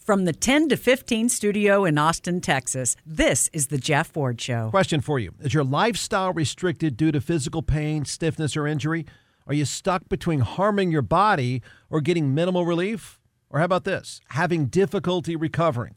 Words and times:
From 0.00 0.24
the 0.24 0.32
10 0.32 0.70
to 0.70 0.78
15 0.78 1.28
studio 1.28 1.84
in 1.84 1.98
Austin, 1.98 2.40
Texas, 2.40 2.96
this 3.04 3.50
is 3.52 3.66
the 3.66 3.76
Jeff 3.76 4.16
Ward 4.16 4.40
Show. 4.40 4.70
Question 4.70 5.02
for 5.02 5.18
you 5.18 5.34
Is 5.40 5.52
your 5.52 5.62
lifestyle 5.62 6.32
restricted 6.32 6.96
due 6.96 7.12
to 7.12 7.20
physical 7.20 7.60
pain, 7.60 8.06
stiffness, 8.06 8.56
or 8.56 8.66
injury? 8.66 9.04
Are 9.46 9.52
you 9.52 9.66
stuck 9.66 10.08
between 10.08 10.40
harming 10.40 10.90
your 10.90 11.02
body 11.02 11.60
or 11.90 12.00
getting 12.00 12.34
minimal 12.34 12.64
relief? 12.64 13.20
Or 13.50 13.58
how 13.58 13.66
about 13.66 13.84
this? 13.84 14.22
Having 14.30 14.66
difficulty 14.66 15.36
recovering? 15.36 15.96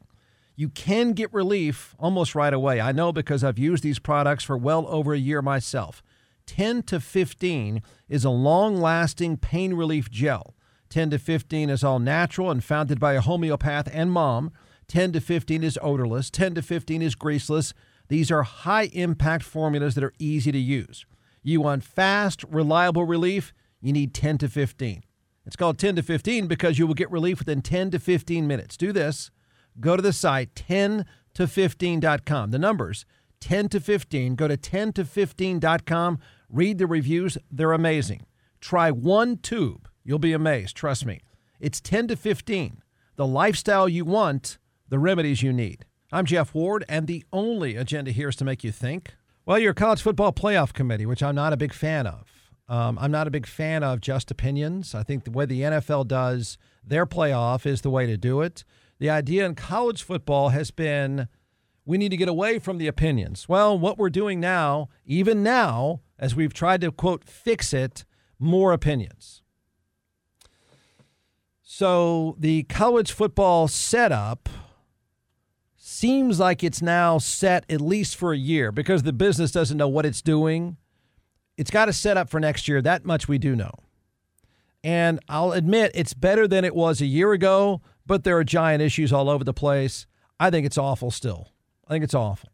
You 0.57 0.67
can 0.67 1.13
get 1.13 1.33
relief 1.33 1.95
almost 1.97 2.35
right 2.35 2.53
away. 2.53 2.81
I 2.81 2.91
know 2.91 3.13
because 3.13 3.41
I've 3.41 3.57
used 3.57 3.83
these 3.83 3.99
products 3.99 4.43
for 4.43 4.57
well 4.57 4.85
over 4.89 5.13
a 5.13 5.17
year 5.17 5.41
myself. 5.41 6.03
10 6.45 6.83
to 6.83 6.99
15 6.99 7.81
is 8.09 8.25
a 8.25 8.29
long 8.29 8.81
lasting 8.81 9.37
pain 9.37 9.75
relief 9.75 10.11
gel. 10.11 10.55
10 10.93 11.09
to 11.09 11.17
15 11.17 11.71
is 11.71 11.83
all 11.83 11.97
natural 11.97 12.51
and 12.51 12.63
founded 12.63 12.99
by 12.99 13.13
a 13.13 13.21
homeopath 13.21 13.89
and 13.91 14.11
mom. 14.11 14.51
10 14.87 15.13
to 15.13 15.19
15 15.19 15.63
is 15.63 15.79
odorless. 15.81 16.29
10 16.29 16.53
to 16.53 16.61
15 16.61 17.01
is 17.01 17.15
greaseless. 17.15 17.73
These 18.09 18.29
are 18.29 18.43
high 18.43 18.91
impact 18.93 19.43
formulas 19.43 19.95
that 19.95 20.03
are 20.03 20.13
easy 20.19 20.51
to 20.51 20.57
use. 20.59 21.07
You 21.41 21.61
want 21.61 21.83
fast, 21.83 22.43
reliable 22.43 23.05
relief? 23.05 23.55
You 23.81 23.91
need 23.91 24.13
10 24.13 24.37
to 24.37 24.47
15. 24.47 25.01
It's 25.47 25.55
called 25.55 25.79
10 25.79 25.95
to 25.95 26.03
15 26.03 26.45
because 26.45 26.77
you 26.77 26.85
will 26.85 26.93
get 26.93 27.09
relief 27.09 27.39
within 27.39 27.63
10 27.63 27.89
to 27.89 27.97
15 27.97 28.45
minutes. 28.45 28.77
Do 28.77 28.91
this. 28.91 29.31
Go 29.79 29.95
to 29.95 30.01
the 30.03 30.13
site 30.13 30.53
10 30.53 31.07
to 31.33 31.47
15.com. 31.47 32.51
The 32.51 32.59
numbers 32.59 33.07
10 33.39 33.67
to 33.69 33.79
15. 33.79 34.35
Go 34.35 34.47
to 34.47 34.57
10 34.57 34.93
to 34.93 35.03
15.com. 35.05 36.19
Read 36.49 36.77
the 36.77 36.85
reviews, 36.85 37.39
they're 37.49 37.71
amazing. 37.71 38.27
Try 38.61 38.91
one 38.91 39.37
tube 39.37 39.89
You'll 40.03 40.19
be 40.19 40.33
amazed, 40.33 40.75
trust 40.75 41.05
me. 41.05 41.21
It's 41.59 41.79
10 41.79 42.09
to 42.09 42.15
15. 42.15 42.83
The 43.15 43.27
lifestyle 43.27 43.87
you 43.87 44.03
want, 44.03 44.57
the 44.89 44.99
remedies 44.99 45.41
you 45.41 45.53
need. 45.53 45.85
I'm 46.11 46.25
Jeff 46.25 46.53
Ward, 46.53 46.83
and 46.89 47.07
the 47.07 47.23
only 47.31 47.75
agenda 47.75 48.11
here 48.11 48.29
is 48.29 48.35
to 48.37 48.45
make 48.45 48.63
you 48.63 48.71
think. 48.71 49.15
Well, 49.45 49.59
your 49.59 49.73
college 49.73 50.01
football 50.01 50.33
playoff 50.33 50.73
committee, 50.73 51.05
which 51.05 51.23
I'm 51.23 51.35
not 51.35 51.53
a 51.53 51.57
big 51.57 51.73
fan 51.73 52.05
of. 52.05 52.51
Um, 52.67 52.97
I'm 52.99 53.11
not 53.11 53.27
a 53.27 53.31
big 53.31 53.45
fan 53.45 53.83
of 53.83 54.01
just 54.01 54.31
opinions. 54.31 54.93
I 54.93 55.03
think 55.03 55.23
the 55.23 55.31
way 55.31 55.45
the 55.45 55.61
NFL 55.61 56.07
does 56.07 56.57
their 56.85 57.05
playoff 57.05 57.65
is 57.65 57.81
the 57.81 57.89
way 57.89 58.05
to 58.05 58.17
do 58.17 58.41
it. 58.41 58.63
The 58.99 59.09
idea 59.09 59.45
in 59.45 59.55
college 59.55 60.03
football 60.03 60.49
has 60.49 60.71
been 60.71 61.27
we 61.85 61.97
need 61.97 62.09
to 62.09 62.17
get 62.17 62.29
away 62.29 62.59
from 62.59 62.77
the 62.77 62.87
opinions. 62.87 63.49
Well, 63.49 63.77
what 63.77 63.97
we're 63.97 64.09
doing 64.09 64.39
now, 64.39 64.89
even 65.05 65.43
now, 65.43 66.01
as 66.17 66.35
we've 66.35 66.53
tried 66.53 66.81
to 66.81 66.91
quote, 66.91 67.25
fix 67.25 67.73
it, 67.73 68.05
more 68.39 68.71
opinions. 68.71 69.42
So 71.75 72.35
the 72.37 72.61
college 72.65 73.11
football 73.11 73.67
setup 73.67 74.47
seems 75.75 76.39
like 76.39 76.63
it's 76.63 76.83
now 76.83 77.17
set 77.17 77.65
at 77.67 77.81
least 77.81 78.15
for 78.15 78.31
a 78.31 78.37
year 78.37 78.71
because 78.71 79.01
the 79.01 79.11
business 79.11 79.51
doesn't 79.51 79.75
know 79.75 79.87
what 79.87 80.05
it's 80.05 80.21
doing. 80.21 80.77
It's 81.57 81.71
got 81.71 81.85
to 81.85 81.93
set 81.93 82.15
up 82.15 82.29
for 82.29 82.39
next 82.39 82.67
year. 82.67 82.79
That 82.79 83.05
much 83.05 83.27
we 83.27 83.39
do 83.39 83.55
know. 83.55 83.71
And 84.83 85.19
I'll 85.27 85.51
admit 85.53 85.89
it's 85.95 86.13
better 86.13 86.47
than 86.47 86.63
it 86.63 86.75
was 86.75 87.01
a 87.01 87.07
year 87.07 87.31
ago, 87.33 87.81
but 88.05 88.23
there 88.23 88.37
are 88.37 88.43
giant 88.43 88.83
issues 88.83 89.11
all 89.11 89.27
over 89.27 89.43
the 89.43 89.51
place. 89.51 90.05
I 90.39 90.51
think 90.51 90.67
it's 90.67 90.77
awful 90.77 91.09
still. 91.09 91.53
I 91.87 91.93
think 91.93 92.03
it's 92.03 92.13
awful. 92.13 92.49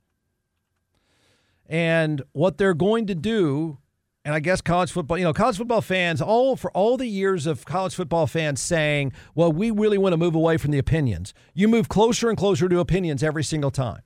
And 1.65 2.21
what 2.31 2.57
they're 2.57 2.73
going 2.73 3.05
to 3.07 3.15
do 3.15 3.79
and 4.25 4.35
I 4.35 4.39
guess 4.39 4.61
college 4.61 4.91
football, 4.91 5.17
you 5.17 5.23
know, 5.23 5.33
college 5.33 5.57
football 5.57 5.81
fans, 5.81 6.21
all 6.21 6.55
for 6.55 6.71
all 6.71 6.97
the 6.97 7.07
years 7.07 7.47
of 7.47 7.65
college 7.65 7.95
football 7.95 8.27
fans 8.27 8.59
saying, 8.59 9.13
well, 9.33 9.51
we 9.51 9.71
really 9.71 9.97
want 9.97 10.13
to 10.13 10.17
move 10.17 10.35
away 10.35 10.57
from 10.57 10.71
the 10.71 10.77
opinions. 10.77 11.33
You 11.53 11.67
move 11.67 11.89
closer 11.89 12.29
and 12.29 12.37
closer 12.37 12.67
to 12.67 12.79
opinions 12.79 13.23
every 13.23 13.43
single 13.43 13.71
time. 13.71 14.01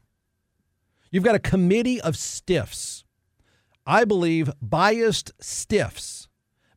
You've 1.12 1.24
got 1.24 1.36
a 1.36 1.40
committee 1.40 2.00
of 2.02 2.16
stiffs. 2.16 3.04
I 3.86 4.06
believe 4.06 4.52
biased 4.62 5.32
stiffs 5.40 6.28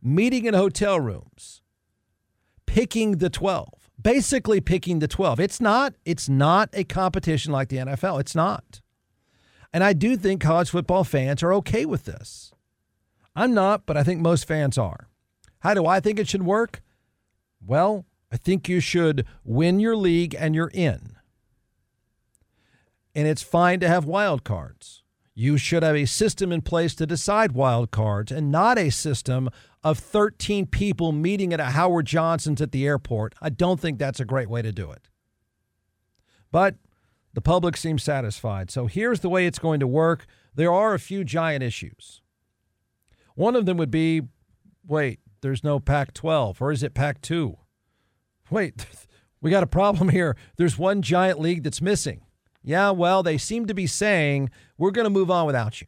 meeting 0.03 0.45
in 0.45 0.55
hotel 0.55 1.01
rooms, 1.01 1.63
picking 2.67 3.19
the 3.19 3.31
12, 3.31 3.91
basically 4.01 4.61
picking 4.61 5.01
the 5.01 5.09
12. 5.09 5.41
It's 5.41 5.61
not, 5.61 5.95
it's 6.05 6.29
not 6.29 6.69
a 6.73 6.85
competition 6.85 7.53
like 7.53 7.69
the 7.69 7.79
NFL. 7.79 8.21
It's 8.21 8.35
not. 8.35 8.81
And 9.73 9.83
I 9.85 9.93
do 9.93 10.17
think 10.17 10.41
college 10.41 10.71
football 10.71 11.05
fans 11.05 11.43
are 11.43 11.53
okay 11.55 11.85
with 11.85 12.05
this. 12.05 12.53
I'm 13.37 13.55
not, 13.55 13.85
but 13.85 13.97
I 13.97 14.03
think 14.03 14.21
most 14.21 14.49
fans 14.49 14.79
are. 14.79 15.09
How 15.61 15.75
do 15.75 15.87
I 15.87 16.01
think 16.01 16.19
it 16.19 16.29
should 16.29 16.45
work? 16.45 16.83
Well, 17.65 18.07
I 18.33 18.37
think 18.37 18.69
you 18.69 18.81
should 18.81 19.27
win 19.45 19.79
your 19.79 19.97
league 19.97 20.35
and 20.37 20.55
you're 20.55 20.71
in. 20.73 21.17
And 23.15 23.29
it's 23.29 23.43
fine 23.43 23.79
to 23.81 23.89
have 23.89 24.05
wild 24.05 24.43
cards. 24.43 25.03
You 25.35 25.59
should 25.59 25.83
have 25.83 25.95
a 25.95 26.07
system 26.07 26.51
in 26.51 26.63
place 26.63 26.95
to 26.95 27.07
decide 27.07 27.53
wild 27.53 27.91
cards 27.91 28.33
and 28.33 28.51
not 28.51 28.79
a 28.79 28.89
system 28.91 29.51
of 29.85 29.99
13 29.99 30.67
people 30.67 31.13
meeting 31.13 31.53
at 31.53 31.61
a 31.61 31.67
Howard 31.67 32.07
Johnson's 32.07 32.63
at 32.63 32.73
the 32.73 32.87
airport. 32.87 33.35
I 33.41 33.51
don't 33.51 33.79
think 33.79 33.99
that's 33.99 34.21
a 34.21 34.25
great 34.25 34.49
way 34.49 34.63
to 34.63 34.73
do 34.73 34.91
it. 34.91 35.09
But 36.51 36.77
the 37.35 37.43
public 37.43 37.77
seems 37.77 38.03
satisfied. 38.03 38.71
So 38.71 38.87
here's 38.87 39.21
the 39.21 39.29
way 39.29 39.47
it's 39.47 39.59
going 39.59 39.81
to 39.81 39.87
work. 39.87 40.27
There 40.55 40.73
are 40.73 40.95
a 40.95 40.99
few 40.99 41.23
giant 41.23 41.63
issues. 41.63 42.23
One 43.37 43.55
of 43.55 43.67
them 43.67 43.77
would 43.77 43.91
be 43.91 44.23
wait, 44.89 45.21
there's 45.43 45.63
no 45.63 45.79
Pac 45.79 46.13
12, 46.15 46.61
or 46.61 46.73
is 46.73 46.83
it 46.83 46.95
Pac 46.95 47.21
2? 47.21 47.57
Wait, 48.51 48.87
we 49.41 49.51
got 49.51 49.63
a 49.63 49.67
problem 49.69 50.09
here. 50.09 50.37
There's 50.57 50.79
one 50.79 51.03
giant 51.03 51.41
league 51.41 51.63
that's 51.63 51.83
missing. 51.83 52.23
Yeah, 52.63 52.91
well, 52.91 53.23
they 53.23 53.39
seem 53.39 53.67
to 53.67 53.75
be 53.75 53.87
saying 53.87 54.51
we're 54.77 54.91
going 54.91 55.05
to 55.05 55.11
move 55.11 55.31
on 55.31 55.47
without 55.47 55.81
you. 55.81 55.87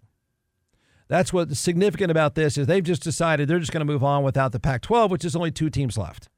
That's 1.09 1.32
what's 1.32 1.59
significant 1.59 2.10
about 2.10 2.34
this 2.34 2.59
is 2.59 2.66
they've 2.66 2.84
just 2.84 3.03
decided 3.03 3.48
they're 3.48 3.59
just 3.59 3.72
going 3.72 3.84
to 3.84 3.92
move 3.92 4.04
on 4.04 4.22
without 4.22 4.53
the 4.53 4.60
Pac-12, 4.60 5.10
which 5.10 5.25
is 5.25 5.34
only 5.34 5.50
two 5.50 5.70
teams 5.70 5.97
left. 5.97 6.28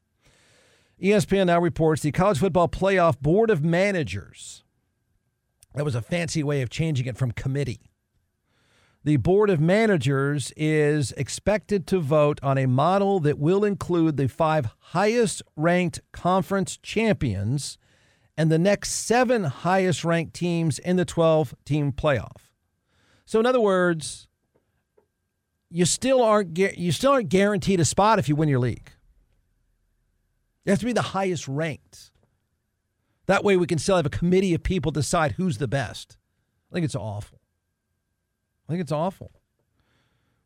ESPN 1.02 1.46
now 1.46 1.58
reports 1.58 2.02
the 2.02 2.12
College 2.12 2.38
Football 2.38 2.68
Playoff 2.68 3.18
Board 3.20 3.50
of 3.50 3.64
Managers. 3.64 4.62
That 5.74 5.84
was 5.84 5.94
a 5.94 6.02
fancy 6.02 6.42
way 6.42 6.62
of 6.62 6.70
changing 6.70 7.06
it 7.06 7.18
from 7.18 7.32
committee 7.32 7.89
the 9.02 9.16
Board 9.16 9.48
of 9.48 9.60
Managers 9.60 10.52
is 10.56 11.12
expected 11.12 11.86
to 11.86 12.00
vote 12.00 12.38
on 12.42 12.58
a 12.58 12.66
model 12.66 13.18
that 13.20 13.38
will 13.38 13.64
include 13.64 14.16
the 14.16 14.28
five 14.28 14.68
highest 14.78 15.42
ranked 15.56 16.00
conference 16.12 16.76
champions 16.76 17.78
and 18.36 18.50
the 18.50 18.58
next 18.58 18.90
seven 18.90 19.44
highest 19.44 20.04
ranked 20.04 20.34
teams 20.34 20.78
in 20.78 20.96
the 20.96 21.06
12 21.06 21.54
team 21.64 21.92
playoff. 21.92 22.50
So, 23.24 23.40
in 23.40 23.46
other 23.46 23.60
words, 23.60 24.28
you 25.70 25.86
still 25.86 26.22
aren't 26.22 26.58
you 26.58 26.92
still 26.92 27.12
aren't 27.12 27.28
guaranteed 27.28 27.80
a 27.80 27.84
spot 27.84 28.18
if 28.18 28.28
you 28.28 28.36
win 28.36 28.48
your 28.48 28.58
league. 28.58 28.90
You 30.64 30.70
have 30.70 30.80
to 30.80 30.86
be 30.86 30.92
the 30.92 31.00
highest 31.00 31.48
ranked. 31.48 32.10
That 33.26 33.44
way, 33.44 33.56
we 33.56 33.66
can 33.66 33.78
still 33.78 33.96
have 33.96 34.06
a 34.06 34.10
committee 34.10 34.52
of 34.52 34.62
people 34.62 34.90
decide 34.90 35.32
who's 35.32 35.58
the 35.58 35.68
best. 35.68 36.18
I 36.70 36.74
think 36.74 36.84
it's 36.84 36.96
awful. 36.96 37.39
I 38.70 38.72
think 38.72 38.82
it's 38.82 38.92
awful. 38.92 39.32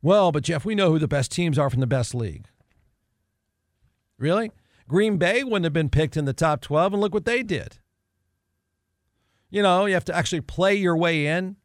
Well, 0.00 0.32
but 0.32 0.44
Jeff, 0.44 0.64
we 0.64 0.74
know 0.74 0.90
who 0.90 0.98
the 0.98 1.06
best 1.06 1.30
teams 1.30 1.58
are 1.58 1.68
from 1.68 1.80
the 1.80 1.86
best 1.86 2.14
league. 2.14 2.46
Really? 4.16 4.50
Green 4.88 5.18
Bay 5.18 5.44
wouldn't 5.44 5.64
have 5.64 5.74
been 5.74 5.90
picked 5.90 6.16
in 6.16 6.24
the 6.24 6.32
top 6.32 6.62
12, 6.62 6.94
and 6.94 7.02
look 7.02 7.12
what 7.12 7.26
they 7.26 7.42
did. 7.42 7.80
You 9.50 9.62
know, 9.62 9.84
you 9.84 9.92
have 9.92 10.06
to 10.06 10.16
actually 10.16 10.40
play 10.40 10.74
your 10.74 10.96
way 10.96 11.26
in. 11.26 11.56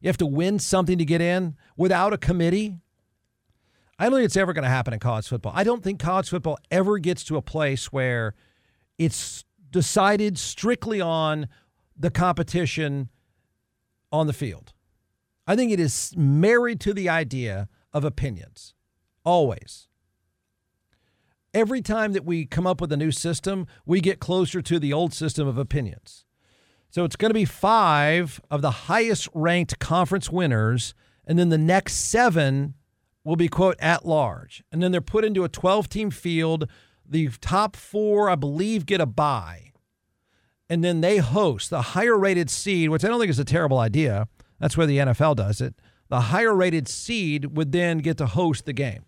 You 0.00 0.08
have 0.08 0.16
to 0.16 0.26
win 0.26 0.58
something 0.58 0.96
to 0.96 1.04
get 1.04 1.20
in 1.20 1.56
without 1.76 2.14
a 2.14 2.18
committee. 2.18 2.78
I 3.98 4.04
don't 4.04 4.14
think 4.14 4.24
it's 4.24 4.36
ever 4.38 4.54
going 4.54 4.62
to 4.62 4.70
happen 4.70 4.94
in 4.94 5.00
college 5.00 5.28
football. 5.28 5.52
I 5.54 5.62
don't 5.62 5.82
think 5.82 6.00
college 6.00 6.30
football 6.30 6.56
ever 6.70 6.96
gets 6.96 7.22
to 7.24 7.36
a 7.36 7.42
place 7.42 7.92
where 7.92 8.34
it's 8.96 9.44
decided 9.70 10.38
strictly 10.38 11.02
on 11.02 11.48
the 11.98 12.10
competition 12.10 13.10
on 14.10 14.26
the 14.26 14.32
field. 14.32 14.72
I 15.48 15.56
think 15.56 15.72
it 15.72 15.80
is 15.80 16.12
married 16.14 16.78
to 16.80 16.92
the 16.92 17.08
idea 17.08 17.70
of 17.94 18.04
opinions, 18.04 18.74
always. 19.24 19.88
Every 21.54 21.80
time 21.80 22.12
that 22.12 22.26
we 22.26 22.44
come 22.44 22.66
up 22.66 22.82
with 22.82 22.92
a 22.92 22.98
new 22.98 23.10
system, 23.10 23.66
we 23.86 24.02
get 24.02 24.20
closer 24.20 24.60
to 24.60 24.78
the 24.78 24.92
old 24.92 25.14
system 25.14 25.48
of 25.48 25.56
opinions. 25.56 26.26
So 26.90 27.02
it's 27.04 27.16
going 27.16 27.30
to 27.30 27.34
be 27.34 27.46
five 27.46 28.42
of 28.50 28.60
the 28.60 28.70
highest 28.70 29.26
ranked 29.32 29.78
conference 29.78 30.30
winners, 30.30 30.92
and 31.26 31.38
then 31.38 31.48
the 31.48 31.56
next 31.56 31.94
seven 31.94 32.74
will 33.24 33.36
be, 33.36 33.48
quote, 33.48 33.76
at 33.80 34.04
large. 34.04 34.62
And 34.70 34.82
then 34.82 34.92
they're 34.92 35.00
put 35.00 35.24
into 35.24 35.44
a 35.44 35.48
12 35.48 35.88
team 35.88 36.10
field. 36.10 36.68
The 37.08 37.30
top 37.40 37.74
four, 37.74 38.28
I 38.28 38.34
believe, 38.34 38.84
get 38.84 39.00
a 39.00 39.06
bye. 39.06 39.72
And 40.68 40.84
then 40.84 41.00
they 41.00 41.16
host 41.16 41.70
the 41.70 41.80
higher 41.80 42.18
rated 42.18 42.50
seed, 42.50 42.90
which 42.90 43.02
I 43.02 43.08
don't 43.08 43.18
think 43.18 43.30
is 43.30 43.38
a 43.38 43.44
terrible 43.46 43.78
idea. 43.78 44.28
That's 44.58 44.76
where 44.76 44.86
the 44.86 44.98
NFL 44.98 45.36
does 45.36 45.60
it. 45.60 45.74
The 46.08 46.20
higher 46.22 46.54
rated 46.54 46.88
seed 46.88 47.56
would 47.56 47.72
then 47.72 47.98
get 47.98 48.16
to 48.18 48.26
host 48.26 48.64
the 48.64 48.72
game. 48.72 49.04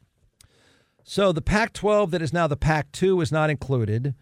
So 1.03 1.33
the 1.33 1.43
Pac 1.43 1.73
12, 1.73 2.11
that 2.11 2.23
is 2.23 2.33
now 2.33 2.47
the 2.47 2.57
Pac 2.57 2.93
2, 2.93 3.21
is 3.21 3.33
not 3.33 3.51
included. 3.51 4.15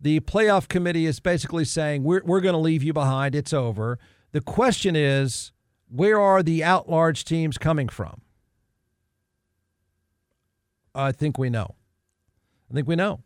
The 0.00 0.20
playoff 0.20 0.66
committee 0.66 1.06
is 1.06 1.20
basically 1.20 1.64
saying, 1.64 2.02
we're, 2.02 2.22
we're 2.24 2.40
going 2.40 2.54
to 2.54 2.58
leave 2.58 2.82
you 2.82 2.92
behind. 2.92 3.34
It's 3.34 3.52
over. 3.52 3.98
The 4.32 4.40
question 4.40 4.96
is, 4.96 5.52
where 5.88 6.18
are 6.18 6.42
the 6.42 6.64
out 6.64 6.88
large 6.88 7.24
teams 7.24 7.58
coming 7.58 7.88
from? 7.88 8.22
I 10.94 11.12
think 11.12 11.38
we 11.38 11.50
know. 11.50 11.76
I 12.70 12.74
think 12.74 12.88
we 12.88 12.96
know. 12.96 13.20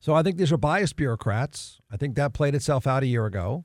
So 0.00 0.14
I 0.14 0.22
think 0.22 0.36
these 0.36 0.52
are 0.52 0.56
biased 0.56 0.96
bureaucrats. 0.96 1.80
I 1.90 1.96
think 1.96 2.14
that 2.14 2.32
played 2.32 2.54
itself 2.54 2.86
out 2.86 3.02
a 3.02 3.06
year 3.06 3.26
ago. 3.26 3.64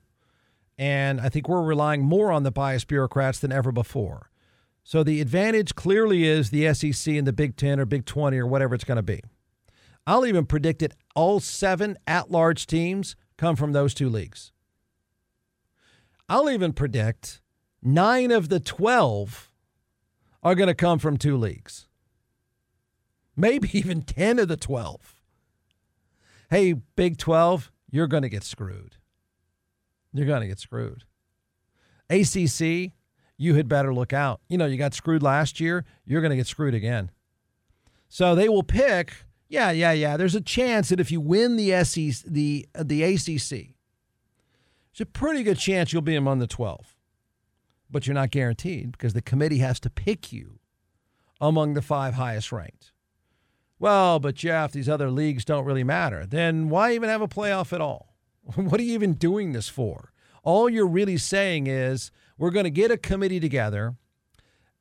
And 0.76 1.20
I 1.20 1.28
think 1.28 1.48
we're 1.48 1.62
relying 1.62 2.02
more 2.02 2.32
on 2.32 2.42
the 2.42 2.50
biased 2.50 2.88
bureaucrats 2.88 3.38
than 3.38 3.52
ever 3.52 3.72
before. 3.72 4.30
So 4.82 5.02
the 5.02 5.20
advantage 5.20 5.74
clearly 5.74 6.24
is 6.24 6.50
the 6.50 6.72
SEC 6.74 7.14
and 7.14 7.26
the 7.26 7.32
Big 7.32 7.56
10 7.56 7.80
or 7.80 7.86
Big 7.86 8.04
20 8.04 8.36
or 8.36 8.46
whatever 8.46 8.74
it's 8.74 8.84
going 8.84 8.96
to 8.96 9.02
be. 9.02 9.22
I'll 10.06 10.26
even 10.26 10.44
predict 10.44 10.82
it 10.82 10.94
all 11.14 11.40
seven 11.40 11.96
at 12.06 12.30
large 12.30 12.66
teams 12.66 13.16
come 13.38 13.56
from 13.56 13.72
those 13.72 13.94
two 13.94 14.08
leagues. 14.08 14.52
I'll 16.28 16.50
even 16.50 16.72
predict 16.72 17.40
nine 17.82 18.30
of 18.30 18.48
the 18.48 18.60
12 18.60 19.50
are 20.42 20.54
going 20.54 20.68
to 20.68 20.74
come 20.74 20.98
from 20.98 21.16
two 21.16 21.36
leagues. 21.36 21.88
Maybe 23.36 23.70
even 23.78 24.02
10 24.02 24.38
of 24.38 24.48
the 24.48 24.56
12. 24.56 25.14
Hey, 26.50 26.74
Big 26.74 27.16
12, 27.16 27.72
you're 27.90 28.06
going 28.06 28.22
to 28.22 28.28
get 28.28 28.44
screwed. 28.44 28.96
You're 30.14 30.26
going 30.26 30.42
to 30.42 30.46
get 30.46 30.60
screwed. 30.60 31.04
ACC, 32.08 32.92
you 33.36 33.54
had 33.54 33.68
better 33.68 33.92
look 33.92 34.12
out. 34.12 34.40
You 34.48 34.56
know, 34.56 34.66
you 34.66 34.76
got 34.76 34.94
screwed 34.94 35.22
last 35.22 35.60
year, 35.60 35.84
you're 36.06 36.20
going 36.20 36.30
to 36.30 36.36
get 36.36 36.46
screwed 36.46 36.74
again. 36.74 37.10
So 38.08 38.34
they 38.34 38.48
will 38.48 38.62
pick, 38.62 39.12
yeah, 39.48 39.72
yeah, 39.72 39.92
yeah. 39.92 40.16
There's 40.16 40.36
a 40.36 40.40
chance 40.40 40.90
that 40.90 41.00
if 41.00 41.10
you 41.10 41.20
win 41.20 41.56
the 41.56 41.84
SEC, 41.84 42.24
the 42.30 42.66
the 42.80 43.02
ACC, 43.02 43.74
there's 44.92 45.00
a 45.00 45.06
pretty 45.06 45.42
good 45.42 45.58
chance 45.58 45.92
you'll 45.92 46.02
be 46.02 46.14
among 46.14 46.38
the 46.38 46.46
12. 46.46 46.96
But 47.90 48.06
you're 48.06 48.14
not 48.14 48.30
guaranteed 48.30 48.92
because 48.92 49.12
the 49.12 49.22
committee 49.22 49.58
has 49.58 49.80
to 49.80 49.90
pick 49.90 50.32
you 50.32 50.60
among 51.40 51.74
the 51.74 51.82
five 51.82 52.14
highest 52.14 52.52
ranked. 52.52 52.92
Well, 53.80 54.20
but 54.20 54.36
Jeff, 54.36 54.72
these 54.72 54.88
other 54.88 55.10
leagues 55.10 55.44
don't 55.44 55.64
really 55.64 55.84
matter. 55.84 56.24
Then 56.24 56.68
why 56.68 56.94
even 56.94 57.08
have 57.08 57.20
a 57.20 57.28
playoff 57.28 57.72
at 57.72 57.80
all? 57.80 58.13
what 58.54 58.80
are 58.80 58.82
you 58.84 58.94
even 58.94 59.14
doing 59.14 59.52
this 59.52 59.68
for? 59.68 60.12
All 60.42 60.68
you're 60.68 60.86
really 60.86 61.16
saying 61.16 61.66
is 61.66 62.10
we're 62.36 62.50
going 62.50 62.64
to 62.64 62.70
get 62.70 62.90
a 62.90 62.98
committee 62.98 63.40
together, 63.40 63.94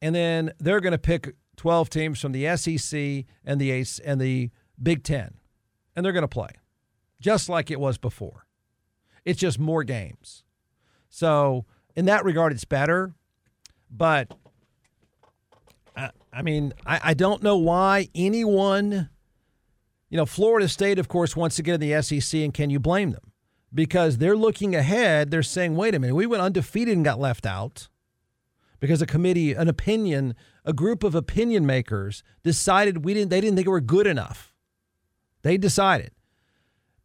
and 0.02 0.14
then 0.14 0.52
they're 0.60 0.82
going 0.82 0.92
to 0.92 0.98
pick 0.98 1.36
12 1.56 1.90
teams 1.90 2.20
from 2.20 2.34
the 2.34 2.58
SEC 2.58 3.26
and 3.46 3.60
the 3.60 3.72
ACC 3.72 4.02
and 4.04 4.20
the 4.20 4.50
Big 4.82 5.04
Ten, 5.04 5.36
and 5.96 6.06
they're 6.06 6.12
going 6.12 6.24
to 6.24 6.28
play 6.28 6.50
just 7.24 7.48
like 7.48 7.72
it 7.72 7.80
was 7.80 7.98
before. 7.98 8.46
It's 9.24 9.40
just 9.40 9.58
more 9.58 9.84
games. 9.84 10.44
So, 11.10 11.66
in 11.96 12.06
that 12.06 12.26
regard, 12.26 12.52
it's 12.52 12.66
better. 12.66 13.14
But, 13.90 14.30
I, 15.96 16.10
I 16.34 16.42
mean, 16.42 16.74
I, 16.86 17.00
I 17.04 17.14
don't 17.14 17.42
know 17.42 17.56
why 17.56 18.10
anyone, 18.14 19.10
you 20.10 20.18
know, 20.18 20.26
Florida 20.26 20.68
State, 20.68 21.00
of 21.00 21.08
course, 21.08 21.36
wants 21.36 21.56
to 21.56 21.64
get 21.64 21.76
in 21.76 21.80
the 21.80 22.02
SEC, 22.02 22.42
and 22.42 22.54
can 22.54 22.70
you 22.70 22.80
blame 22.80 23.12
them? 23.12 23.32
Because 23.74 24.18
they're 24.18 24.38
looking 24.38 24.76
ahead. 24.76 25.32
They're 25.32 25.44
saying, 25.44 25.76
wait 25.76 25.96
a 25.96 26.00
minute, 26.00 26.16
we 26.16 26.26
went 26.26 26.44
undefeated 26.44 26.96
and 26.96 27.06
got 27.06 27.20
left 27.20 27.46
out 27.46 27.90
because 28.80 29.02
a 29.02 29.06
committee, 29.06 29.54
an 29.54 29.68
opinion, 29.68 30.36
a 30.66 30.74
group 30.74 31.04
of 31.04 31.16
opinion 31.16 31.66
makers 31.66 32.24
decided 32.44 33.06
we 33.06 33.14
didn't, 33.14 33.30
they 33.30 33.42
didn't 33.42 33.56
think 33.56 33.68
we 33.68 33.72
were 33.72 33.82
good 33.82 34.08
enough. 34.08 34.54
They 35.42 35.58
decided. 35.58 36.12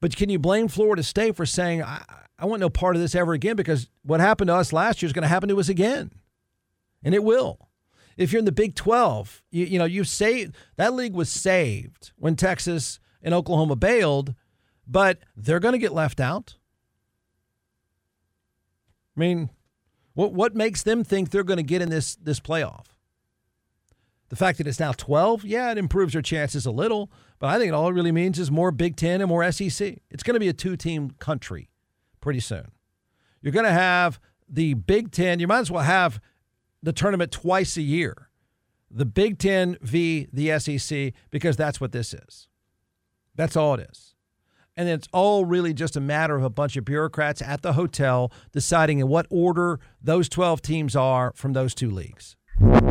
But 0.01 0.17
can 0.17 0.29
you 0.29 0.39
blame 0.39 0.69
Florida 0.69 1.03
State 1.03 1.37
for 1.37 1.47
saying, 1.47 1.83
I, 1.83 2.05
I 2.39 2.47
want 2.47 2.61
no 2.61 2.71
part 2.71 2.97
of 2.97 3.03
this 3.03 3.15
ever 3.15 3.33
again 3.33 3.57
because 3.57 3.89
what 4.03 4.21
happened 4.21 4.49
to 4.49 4.55
us 4.55 4.73
last 4.73 5.03
year 5.03 5.07
is 5.07 5.13
going 5.13 5.23
to 5.23 5.29
happen 5.29 5.49
to 5.49 5.59
us 5.59 5.69
again? 5.69 6.13
And 7.03 7.15
it 7.15 7.25
will. 7.25 7.69
If 8.17 8.33
you're 8.33 8.41
in 8.41 8.45
the 8.45 8.53
Big 8.53 8.75
12, 8.75 9.43
you, 9.51 9.65
you 9.65 9.79
know, 9.79 9.85
you 9.85 10.03
saved 10.05 10.57
that 10.77 10.95
league 10.95 11.15
was 11.15 11.29
saved 11.29 12.13
when 12.17 12.35
Texas 12.35 12.99
and 13.23 13.33
Oklahoma 13.33 13.77
bailed, 13.77 14.35
but 14.89 15.19
they're 15.37 15.61
going 15.61 15.73
to 15.73 15.79
get 15.79 15.93
left 15.93 16.19
out. 16.19 16.57
I 19.17 19.21
mean, 19.21 19.51
what 20.15 20.33
what 20.33 20.55
makes 20.55 20.83
them 20.83 21.05
think 21.05 21.31
they're 21.31 21.45
going 21.45 21.59
to 21.59 21.63
get 21.63 21.83
in 21.83 21.91
this 21.91 22.17
this 22.17 22.41
playoff? 22.41 22.87
The 24.31 24.37
fact 24.37 24.59
that 24.59 24.67
it's 24.67 24.81
now 24.81 24.93
12, 24.93 25.45
yeah, 25.45 25.71
it 25.71 25.79
improves 25.79 26.13
their 26.13 26.21
chances 26.21 26.67
a 26.67 26.71
little, 26.71 27.11
but 27.39 27.47
I 27.47 27.59
think 27.59 27.69
it 27.69 27.75
all 27.75 27.89
it 27.89 27.95
really 27.95 28.13
means 28.13 28.39
is 28.39 28.51
more 28.51 28.71
Big 28.71 28.95
10 28.95 29.23
and 29.23 29.29
more 29.29 29.51
SEC. 29.51 29.99
It's 30.11 30.23
going 30.23 30.35
to 30.35 30.41
be 30.41 30.49
a 30.49 30.53
two-team 30.53 31.13
country 31.19 31.71
pretty 32.21 32.41
soon. 32.41 32.71
You're 33.41 33.55
going 33.55 33.65
to 33.65 33.73
have 33.73 34.21
the 34.47 34.75
Big 34.75 35.13
10, 35.13 35.41
you 35.41 35.47
might 35.47 35.61
as 35.61 35.71
well 35.71 35.83
have 35.83 36.21
the 36.83 36.93
tournament 36.93 37.33
twice 37.33 37.77
a 37.79 37.83
year. 37.83 38.29
The 38.91 39.07
Big 39.07 39.39
10 39.39 39.79
v 39.81 40.29
the 40.33 40.59
SEC 40.59 41.13
because 41.31 41.57
that's 41.57 41.81
what 41.81 41.93
this 41.93 42.13
is. 42.13 42.49
That's 43.35 43.57
all 43.57 43.75
it 43.75 43.89
is. 43.91 44.15
And 44.79 44.89
it's 44.89 45.09
all 45.13 45.45
really 45.45 45.75
just 45.75 45.97
a 45.97 46.01
matter 46.01 46.37
of 46.37 46.45
a 46.45 46.49
bunch 46.49 46.77
of 46.77 46.85
bureaucrats 46.85 47.43
at 47.43 47.63
the 47.63 47.73
hotel 47.73 48.31
deciding 48.53 49.01
in 49.01 49.09
what 49.09 49.27
order 49.29 49.81
those 50.01 50.29
12 50.29 50.63
teams 50.63 50.95
are 50.95 51.33
from 51.35 51.53
those 51.53 51.75
two 51.75 51.91
leagues. 51.91 52.37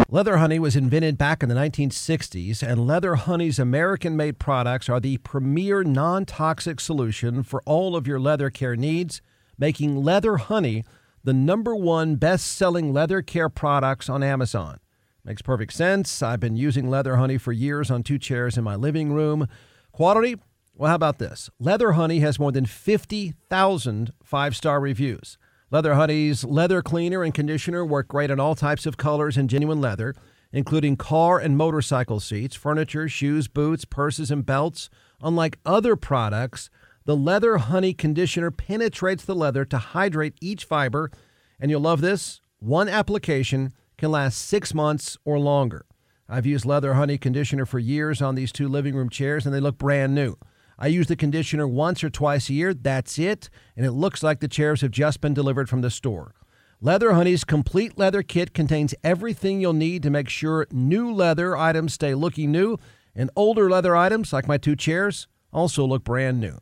Leather 0.10 0.36
Honey 0.36 0.60
was 0.60 0.76
invented 0.76 1.18
back 1.18 1.42
in 1.42 1.48
the 1.48 1.56
1960s, 1.56 2.62
and 2.62 2.86
Leather 2.86 3.16
Honey's 3.16 3.58
American 3.58 4.18
made 4.18 4.38
products 4.38 4.90
are 4.90 5.00
the 5.00 5.18
premier 5.20 5.82
non 5.82 6.26
toxic 6.26 6.82
solution 6.82 7.42
for 7.42 7.64
all 7.66 7.96
of 7.96 8.06
your 8.06 8.20
leather 8.20 8.50
care 8.50 8.76
needs, 8.76 9.22
making 9.58 10.04
Leather 10.04 10.36
Honey 10.36 10.84
the 11.24 11.34
number 11.34 11.74
one 11.74 12.18
best 12.18 12.48
selling 12.48 12.92
leather 12.92 13.22
care 13.22 13.50
products 13.50 14.10
on 14.10 14.24
Amazon. 14.24 14.80
Makes 15.24 15.42
perfect 15.42 15.72
sense. 15.72 16.22
I've 16.22 16.42
been 16.42 16.58
using 16.58 16.90
Leather 16.90 17.16
Honey 17.16 17.38
for 17.38 17.54
years 17.54 17.90
on 17.90 18.04
two 18.04 18.20
chairs 18.20 18.58
in 18.58 18.66
my 18.66 18.76
living 18.76 19.14
room. 19.14 19.48
Quality, 19.94 20.36
well, 20.78 20.90
how 20.90 20.96
about 20.96 21.18
this? 21.18 21.50
Leather 21.60 21.94
Honey 21.94 22.20
has 22.20 22.40
more 22.40 22.52
than 22.52 22.66
50,000 22.66 24.14
five 24.24 24.56
star 24.56 24.80
reviews. 24.80 25.38
Leather 25.72 25.96
Honey's 25.96 26.44
leather 26.44 26.82
cleaner 26.82 27.24
and 27.24 27.34
conditioner 27.34 27.84
work 27.86 28.08
great 28.08 28.32
on 28.32 28.40
all 28.40 28.56
types 28.56 28.86
of 28.86 28.96
colors 28.96 29.36
and 29.36 29.50
genuine 29.50 29.82
leather, 29.82 30.16
including 30.54 30.96
car 30.96 31.40
and 31.40 31.58
motorcycle 31.58 32.20
seats, 32.20 32.56
furniture, 32.56 33.10
shoes, 33.10 33.48
boots, 33.48 33.84
purses, 33.84 34.32
and 34.32 34.46
belts. 34.46 34.90
Unlike 35.22 35.60
other 35.66 35.96
products, 35.96 36.70
the 37.06 37.18
Leather 37.18 37.58
Honey 37.58 37.94
conditioner 37.94 38.52
penetrates 38.52 39.26
the 39.26 39.36
leather 39.36 39.66
to 39.66 39.78
hydrate 39.78 40.36
each 40.40 40.64
fiber. 40.64 41.12
And 41.60 41.72
you'll 41.72 41.82
love 41.82 42.02
this 42.02 42.40
one 42.60 42.88
application 42.88 43.74
can 43.98 44.12
last 44.12 44.38
six 44.38 44.74
months 44.74 45.18
or 45.26 45.40
longer. 45.40 45.86
I've 46.30 46.46
used 46.46 46.66
Leather 46.66 46.94
Honey 46.94 47.18
conditioner 47.18 47.66
for 47.66 47.80
years 47.80 48.22
on 48.22 48.36
these 48.36 48.52
two 48.52 48.68
living 48.68 48.96
room 48.96 49.10
chairs, 49.10 49.46
and 49.46 49.56
they 49.56 49.60
look 49.60 49.78
brand 49.78 50.14
new. 50.14 50.38
I 50.80 50.88
use 50.88 51.08
the 51.08 51.16
conditioner 51.16 51.68
once 51.68 52.04
or 52.04 52.10
twice 52.10 52.50
a 52.50 52.54
year. 52.54 52.74
That's 52.74 53.18
it. 53.18 53.50
And 53.76 53.86
it 53.86 53.92
looks 53.92 54.22
like 54.22 54.40
the 54.40 54.48
chairs 54.48 54.82
have 54.82 54.92
just 54.92 55.22
been 55.22 55.34
delivered 55.34 55.70
from 55.70 55.82
the 55.82 55.90
store. 55.90 56.36
Leather 56.80 57.14
Honey's 57.14 57.44
complete 57.44 57.98
leather 57.98 58.22
kit 58.22 58.54
contains 58.54 58.94
everything 59.04 59.60
you'll 59.60 59.74
need 59.74 60.04
to 60.04 60.12
make 60.12 60.30
sure 60.30 60.68
new 60.72 61.12
leather 61.12 61.58
items 61.58 61.94
stay 61.94 62.14
looking 62.14 62.52
new, 62.52 62.78
and 63.16 63.32
older 63.36 63.68
leather 63.68 63.96
items, 63.96 64.32
like 64.32 64.48
my 64.48 64.60
two 64.60 64.76
chairs, 64.76 65.28
also 65.52 65.84
look 65.84 66.04
brand 66.04 66.40
new. 66.40 66.60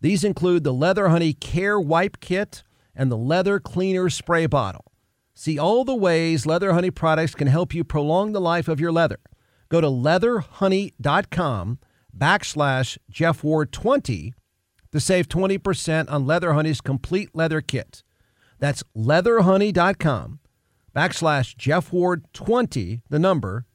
These 0.00 0.24
include 0.24 0.64
the 0.64 0.72
Leather 0.72 1.08
Honey 1.08 1.34
Care 1.34 1.78
Wipe 1.78 2.20
Kit 2.20 2.62
and 2.94 3.12
the 3.12 3.18
Leather 3.18 3.60
Cleaner 3.60 4.08
Spray 4.08 4.46
Bottle. 4.46 4.86
See 5.34 5.58
all 5.58 5.84
the 5.84 5.94
ways 5.94 6.46
Leather 6.46 6.72
Honey 6.72 6.90
products 6.90 7.34
can 7.34 7.48
help 7.48 7.74
you 7.74 7.84
prolong 7.84 8.32
the 8.32 8.40
life 8.40 8.68
of 8.68 8.80
your 8.80 8.90
leather. 8.90 9.18
Go 9.68 9.82
to 9.82 9.88
leatherhoney.com 9.88 11.78
backslash 12.16 12.98
Jeff 13.10 13.42
Ward 13.44 13.72
20 13.72 14.34
to 14.92 15.00
save 15.00 15.28
20% 15.28 16.10
on 16.10 16.26
Leather 16.26 16.54
Honey's 16.54 16.80
complete 16.80 17.30
leather 17.34 17.60
kit. 17.60 18.02
That's 18.58 18.82
leatherhoney.com 18.96 20.40
backslash 20.94 21.56
Jeff 21.56 21.92
Ward 21.92 22.24
20, 22.32 23.02
the 23.08 23.18
number, 23.18 23.66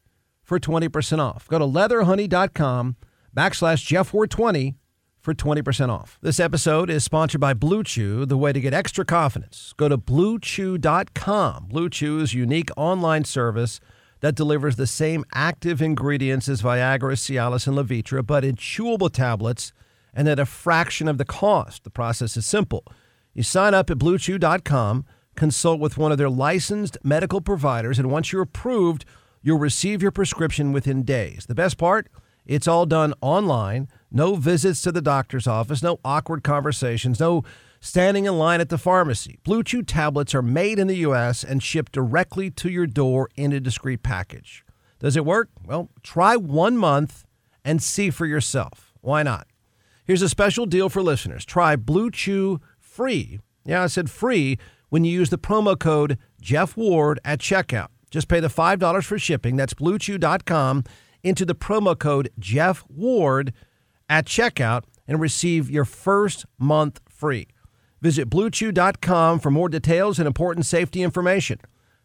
for 0.44 0.60
20% 0.60 1.20
off. 1.20 1.48
Go 1.48 1.60
to 1.60 1.66
leatherhoney.com 1.66 2.98
backslash 3.36 3.86
Jeff 3.86 4.14
Ward 4.14 4.30
20 4.30 4.76
for 5.20 5.34
20% 5.34 5.90
off. 5.90 6.20
This 6.22 6.40
episode 6.40 6.90
is 6.90 7.04
sponsored 7.06 7.40
by 7.40 7.54
Blue 7.54 7.84
Chew, 7.84 8.26
the 8.26 8.38
way 8.38 8.52
to 8.52 8.60
get 8.60 8.74
extra 8.74 9.06
confidence. 9.06 9.74
Go 9.78 9.88
to 9.88 9.98
bluechew.com. 9.98 11.68
Blue 11.70 11.90
Chew's 11.90 12.34
unique 12.34 12.70
online 12.76 13.24
service 13.24 13.80
that 14.24 14.36
delivers 14.36 14.78
the 14.78 14.88
same 14.88 15.26
active 15.34 15.82
ingredients 15.82 16.48
as 16.48 16.62
Viagra, 16.62 17.18
Cialis, 17.18 17.68
and 17.68 17.76
Levitra, 17.76 18.26
but 18.26 18.46
in 18.46 18.56
chewable 18.56 19.12
tablets 19.12 19.74
and 20.14 20.30
at 20.30 20.40
a 20.40 20.46
fraction 20.46 21.10
of 21.10 21.18
the 21.18 21.26
cost. 21.26 21.84
The 21.84 21.90
process 21.90 22.38
is 22.38 22.46
simple. 22.46 22.86
You 23.34 23.44
sign 23.44 23.74
up 23.74 23.90
at 23.90 23.98
bluechew.com, 23.98 25.06
consult 25.36 25.82
with 25.82 25.98
one 25.98 26.14
of 26.14 26.18
their 26.18 26.30
licensed 26.30 26.98
medical 27.04 27.42
providers, 27.42 28.00
and 28.00 28.10
once 28.10 28.32
you're 28.32 28.44
approved, 28.44 29.04
you'll 29.42 29.60
receive 29.60 30.02
your 30.02 30.12
prescription 30.12 30.72
within 30.72 31.04
days. 31.04 31.46
The 31.46 31.56
best 31.56 31.78
part? 31.78 32.08
It's 32.46 32.68
all 32.68 32.86
done 32.86 33.14
online. 33.20 33.90
No 34.10 34.36
visits 34.36 34.82
to 34.84 34.94
the 34.94 35.02
doctor's 35.02 35.48
office, 35.48 35.84
no 35.84 36.00
awkward 36.06 36.46
conversations, 36.46 37.20
no 37.20 37.44
standing 37.84 38.24
in 38.26 38.38
line 38.38 38.62
at 38.62 38.70
the 38.70 38.78
pharmacy. 38.78 39.38
Blue 39.44 39.62
Chew 39.62 39.84
tablets 39.84 40.34
are 40.34 40.42
made 40.42 40.80
in 40.80 40.88
the 40.88 40.96
U.S. 40.98 41.44
and 41.44 41.62
shipped 41.62 41.92
directly 41.92 42.50
to 42.52 42.70
your 42.70 42.88
door 42.88 43.30
in 43.36 43.52
a 43.52 43.60
discreet 43.60 44.02
package. 44.02 44.64
Does 45.00 45.18
it 45.18 45.26
work? 45.26 45.50
Well, 45.66 45.90
try 46.02 46.38
one 46.38 46.78
month 46.78 47.26
and 47.66 47.84
see 47.84 48.10
for 48.10 48.26
yourself. 48.26 48.94
Why 49.02 49.22
not? 49.22 49.48
Here's 50.06 50.22
a 50.22 50.30
special 50.30 50.66
deal 50.66 50.88
for 50.88 51.02
listeners. 51.02 51.44
Try 51.44 51.76
Blue 51.76 52.10
Chew 52.10 52.62
free. 52.80 53.42
Yeah, 53.66 53.84
I 53.84 53.88
said 53.88 54.10
free 54.10 54.58
when 54.88 55.04
you 55.04 55.12
use 55.12 55.30
the 55.30 55.38
promo 55.38 55.78
code 55.78 56.18
Jeff 56.40 56.78
Ward 56.78 57.20
at 57.26 57.40
checkout. 57.40 57.88
Just 58.10 58.30
pay 58.30 58.40
the 58.40 58.48
$5 58.48 59.04
for 59.04 59.20
shipping. 59.20 59.58
That's 59.58 59.74
bluechew.com 59.74 60.86
into 61.22 61.46
the 61.46 61.56
promo 61.56 62.00
code 62.00 62.30
Jeff 62.40 62.86
Ward 62.88 63.54
at 64.08 64.26
checkout 64.26 64.84
and 65.06 65.20
receive 65.20 65.70
your 65.70 65.86
first 65.86 66.46
month 66.58 67.02
free. 67.10 67.48
Visit 68.04 68.30
bluechew.com 68.30 69.40
for 69.40 69.50
more 69.50 69.70
details 69.70 70.20
and 70.20 70.28
important 70.28 70.66
safety 70.66 71.02
information. 71.02 71.62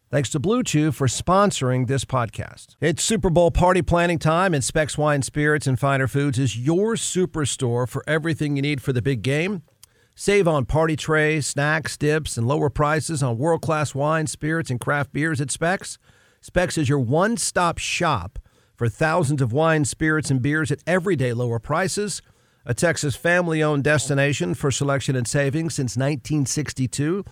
Thanks 0.09 0.29
to 0.29 0.39
Blue 0.39 0.63
Chew 0.63 0.93
for 0.93 1.07
sponsoring 1.07 1.87
this 1.87 2.05
podcast. 2.05 2.77
It's 2.79 3.03
Super 3.03 3.29
Bowl 3.29 3.51
party 3.51 3.81
planning 3.81 4.17
time, 4.17 4.53
and 4.53 4.63
Specs 4.63 4.97
Wine 4.97 5.23
Spirits 5.23 5.67
and 5.67 5.77
Finer 5.77 6.07
Foods 6.07 6.39
is 6.39 6.57
your 6.57 6.95
superstore 6.95 7.85
for 7.85 8.01
everything 8.07 8.55
you 8.55 8.61
need 8.61 8.81
for 8.81 8.93
the 8.93 9.01
big 9.01 9.23
game. 9.23 9.63
Save 10.15 10.47
on 10.47 10.63
party 10.65 10.95
trays, 10.95 11.45
snacks, 11.45 11.97
dips, 11.97 12.37
and 12.37 12.47
lower 12.47 12.69
prices 12.69 13.21
on 13.21 13.37
world 13.37 13.61
class 13.61 13.93
wine, 13.93 14.25
spirits, 14.25 14.69
and 14.69 14.79
craft 14.79 15.11
beers 15.11 15.41
at 15.41 15.51
Specs. 15.51 15.97
Specs 16.39 16.77
is 16.77 16.87
your 16.87 16.99
one 16.99 17.35
stop 17.35 17.77
shop 17.77 18.39
for 18.77 18.87
thousands 18.87 19.41
of 19.41 19.51
wine, 19.51 19.83
spirits, 19.83 20.31
and 20.31 20.41
beers 20.41 20.71
at 20.71 20.79
everyday 20.87 21.33
lower 21.33 21.59
prices. 21.59 22.21
A 22.69 22.73
Texas 22.75 23.15
family 23.15 23.63
owned 23.63 23.83
destination 23.83 24.53
for 24.53 24.69
selection 24.69 25.15
and 25.15 25.27
savings 25.27 25.73
since 25.73 25.97
1962. 25.97 27.25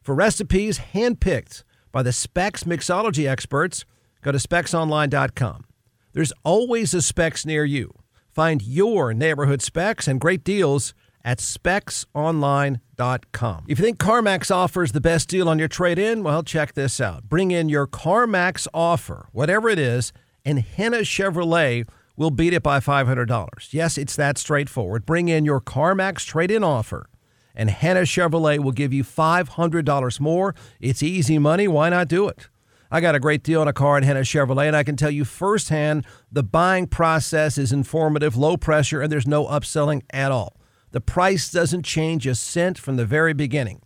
For 0.00 0.14
recipes 0.14 0.78
handpicked 0.94 1.64
by 1.90 2.04
the 2.04 2.12
Specs 2.12 2.62
mixology 2.62 3.28
experts, 3.28 3.84
go 4.22 4.30
to 4.30 4.38
specsonline.com. 4.38 5.64
There's 6.12 6.32
always 6.44 6.94
a 6.94 7.02
Specs 7.02 7.44
near 7.44 7.64
you. 7.64 7.92
Find 8.30 8.62
your 8.62 9.12
neighborhood 9.12 9.62
Specs 9.62 10.06
and 10.06 10.20
great 10.20 10.44
deals 10.44 10.94
at 11.24 11.38
specsonline.com. 11.38 13.64
If 13.66 13.80
you 13.80 13.84
think 13.84 13.98
CarMax 13.98 14.54
offers 14.54 14.92
the 14.92 15.00
best 15.00 15.28
deal 15.28 15.48
on 15.48 15.58
your 15.58 15.66
trade 15.66 15.98
in, 15.98 16.22
well, 16.22 16.44
check 16.44 16.74
this 16.74 17.00
out. 17.00 17.24
Bring 17.24 17.50
in 17.50 17.68
your 17.68 17.88
CarMax 17.88 18.68
offer, 18.72 19.26
whatever 19.32 19.68
it 19.68 19.80
is 19.80 20.12
and 20.44 20.60
Henna 20.60 20.98
Chevrolet 20.98 21.88
will 22.16 22.30
beat 22.30 22.52
it 22.52 22.62
by 22.62 22.80
$500. 22.80 23.72
Yes, 23.72 23.98
it's 23.98 24.16
that 24.16 24.38
straightforward. 24.38 25.06
Bring 25.06 25.28
in 25.28 25.44
your 25.44 25.60
CarMax 25.60 26.24
trade 26.26 26.50
in 26.50 26.62
offer, 26.62 27.08
and 27.54 27.70
Henna 27.70 28.02
Chevrolet 28.02 28.58
will 28.58 28.72
give 28.72 28.92
you 28.92 29.04
$500 29.04 30.20
more. 30.20 30.54
It's 30.80 31.02
easy 31.02 31.38
money. 31.38 31.68
Why 31.68 31.88
not 31.88 32.08
do 32.08 32.28
it? 32.28 32.48
I 32.90 33.00
got 33.00 33.16
a 33.16 33.20
great 33.20 33.42
deal 33.42 33.60
on 33.60 33.66
a 33.66 33.72
car 33.72 33.96
at 33.96 34.04
Henna 34.04 34.20
Chevrolet, 34.20 34.68
and 34.68 34.76
I 34.76 34.84
can 34.84 34.96
tell 34.96 35.10
you 35.10 35.24
firsthand 35.24 36.06
the 36.30 36.44
buying 36.44 36.86
process 36.86 37.58
is 37.58 37.72
informative, 37.72 38.36
low 38.36 38.56
pressure, 38.56 39.00
and 39.00 39.10
there's 39.10 39.26
no 39.26 39.46
upselling 39.46 40.02
at 40.10 40.30
all. 40.30 40.56
The 40.92 41.00
price 41.00 41.50
doesn't 41.50 41.82
change 41.82 42.24
a 42.24 42.36
cent 42.36 42.78
from 42.78 42.96
the 42.96 43.04
very 43.04 43.32
beginning. 43.32 43.82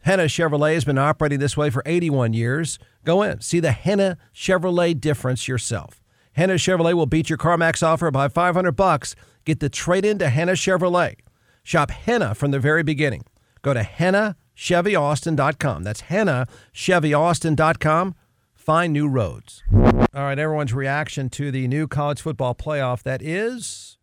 Henna 0.00 0.24
Chevrolet 0.24 0.72
has 0.72 0.86
been 0.86 0.96
operating 0.96 1.38
this 1.38 1.56
way 1.56 1.68
for 1.68 1.82
81 1.84 2.32
years. 2.32 2.78
Go 3.04 3.22
in, 3.22 3.40
see 3.42 3.60
the 3.60 3.72
Henna 3.72 4.16
Chevrolet 4.34 4.98
difference 4.98 5.48
yourself. 5.48 6.00
Henna 6.36 6.54
Chevrolet 6.54 6.92
will 6.92 7.06
beat 7.06 7.30
your 7.30 7.38
CarMax 7.38 7.82
offer 7.82 8.10
by 8.10 8.28
500 8.28 8.72
bucks. 8.72 9.16
Get 9.46 9.60
the 9.60 9.70
trade 9.70 10.04
in 10.04 10.18
to 10.18 10.28
Henna 10.28 10.52
Chevrolet. 10.52 11.16
Shop 11.62 11.90
Henna 11.90 12.34
from 12.34 12.50
the 12.50 12.60
very 12.60 12.82
beginning. 12.82 13.24
Go 13.62 13.72
to 13.72 13.80
HennaChevyAustin.com. 13.80 15.82
That's 15.82 16.02
HennaChevyAustin.com. 16.02 18.14
Find 18.54 18.92
new 18.92 19.08
roads. 19.08 19.62
All 19.72 20.24
right, 20.24 20.38
everyone's 20.38 20.74
reaction 20.74 21.30
to 21.30 21.50
the 21.50 21.66
new 21.68 21.88
college 21.88 22.20
football 22.20 22.54
playoff 22.54 23.02
that 23.04 23.22
is 23.22 23.96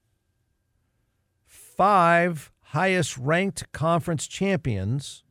five 1.45 2.51
highest 2.67 3.15
ranked 3.15 3.71
conference 3.73 4.25
champions 4.25 5.23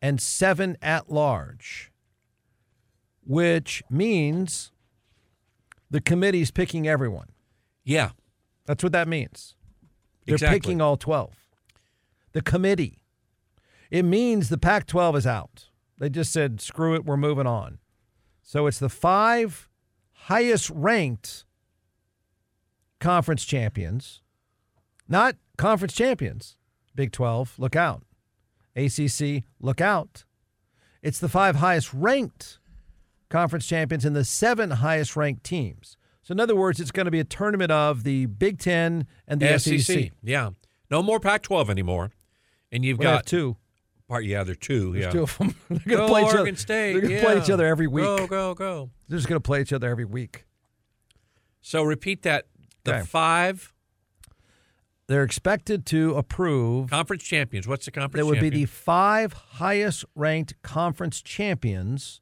and 0.00 0.22
seven 0.22 0.78
at 0.80 1.12
large, 1.12 1.92
which 3.26 3.82
means 3.90 4.72
the 5.90 6.00
committee's 6.00 6.50
picking 6.50 6.86
everyone. 6.86 7.28
Yeah. 7.84 8.10
That's 8.66 8.82
what 8.82 8.92
that 8.92 9.08
means. 9.08 9.56
They're 10.26 10.34
Exactly. 10.36 10.60
picking 10.60 10.80
all 10.80 10.96
12. 10.96 11.34
The 12.32 12.42
committee. 12.42 13.02
It 13.90 14.04
means 14.04 14.48
the 14.48 14.58
Pac 14.58 14.86
12 14.86 15.16
is 15.16 15.26
out. 15.26 15.66
They 15.98 16.08
just 16.08 16.32
said, 16.32 16.60
screw 16.60 16.94
it, 16.94 17.04
we're 17.04 17.16
moving 17.16 17.46
on. 17.46 17.78
So 18.42 18.66
it's 18.66 18.78
the 18.78 18.88
five 18.88 19.68
highest 20.12 20.70
ranked 20.70 21.44
conference 23.00 23.44
champions, 23.44 24.22
not 25.08 25.36
conference 25.56 25.92
champions. 25.94 26.56
Big 26.94 27.10
12, 27.12 27.58
look 27.58 27.74
out. 27.74 28.04
ACC, 28.76 29.42
look 29.60 29.80
out. 29.80 30.24
It's 31.02 31.18
the 31.18 31.28
five 31.28 31.56
highest 31.56 31.92
ranked 31.92 32.59
conference 33.30 33.66
champions 33.66 34.04
and 34.04 34.14
the 34.14 34.24
seven 34.24 34.70
highest 34.72 35.16
ranked 35.16 35.44
teams. 35.44 35.96
So, 36.22 36.32
in 36.32 36.40
other 36.40 36.54
words, 36.54 36.78
it's 36.80 36.90
going 36.90 37.06
to 37.06 37.10
be 37.10 37.20
a 37.20 37.24
tournament 37.24 37.72
of 37.72 38.04
the 38.04 38.26
Big 38.26 38.58
Ten 38.58 39.06
and 39.26 39.40
the 39.40 39.58
SEC. 39.58 39.80
SEC. 39.80 40.10
Yeah. 40.22 40.50
No 40.90 41.02
more 41.02 41.18
Pac-12 41.18 41.70
anymore. 41.70 42.10
And 42.70 42.84
you've 42.84 42.98
We 42.98 43.04
got 43.04 43.24
two. 43.26 43.56
Part, 44.08 44.24
yeah, 44.24 44.42
there 44.44 44.52
are 44.52 44.56
two. 44.56 44.92
There's 44.92 45.04
yeah. 45.06 45.10
two 45.12 45.22
of 45.22 45.38
them. 45.38 45.54
They're 45.68 45.78
going 45.78 45.98
Go 45.98 46.06
to 46.06 46.12
play 46.12 46.20
each 46.22 46.26
Oregon 46.26 46.48
other. 46.48 46.56
State. 46.56 46.92
They're 46.92 47.00
going 47.00 47.14
to 47.14 47.16
yeah. 47.18 47.24
play 47.24 47.38
each 47.38 47.50
other 47.50 47.66
every 47.66 47.86
week. 47.86 48.04
Go, 48.04 48.26
go, 48.26 48.54
go. 48.54 48.90
They're 49.08 49.18
just 49.18 49.28
going 49.28 49.40
to 49.40 49.46
play 49.46 49.60
each 49.60 49.72
other 49.72 49.88
every 49.88 50.04
week. 50.04 50.44
So 51.62 51.82
repeat 51.82 52.22
that. 52.22 52.46
The 52.84 52.96
Okay. 52.96 53.06
five 53.06 53.72
They're 55.06 55.22
expected 55.22 55.84
to 55.86 56.14
approve. 56.14 56.90
conference 56.90 57.22
champions. 57.22 57.68
What's 57.68 57.84
the 57.84 57.90
conference 57.92 58.24
That 58.24 58.26
would 58.26 58.40
be 58.40 58.50
the 58.50 58.64
five 58.64 59.32
highest 59.32 60.04
ranked 60.14 60.54
conference 60.62 61.20
champions 61.22 62.20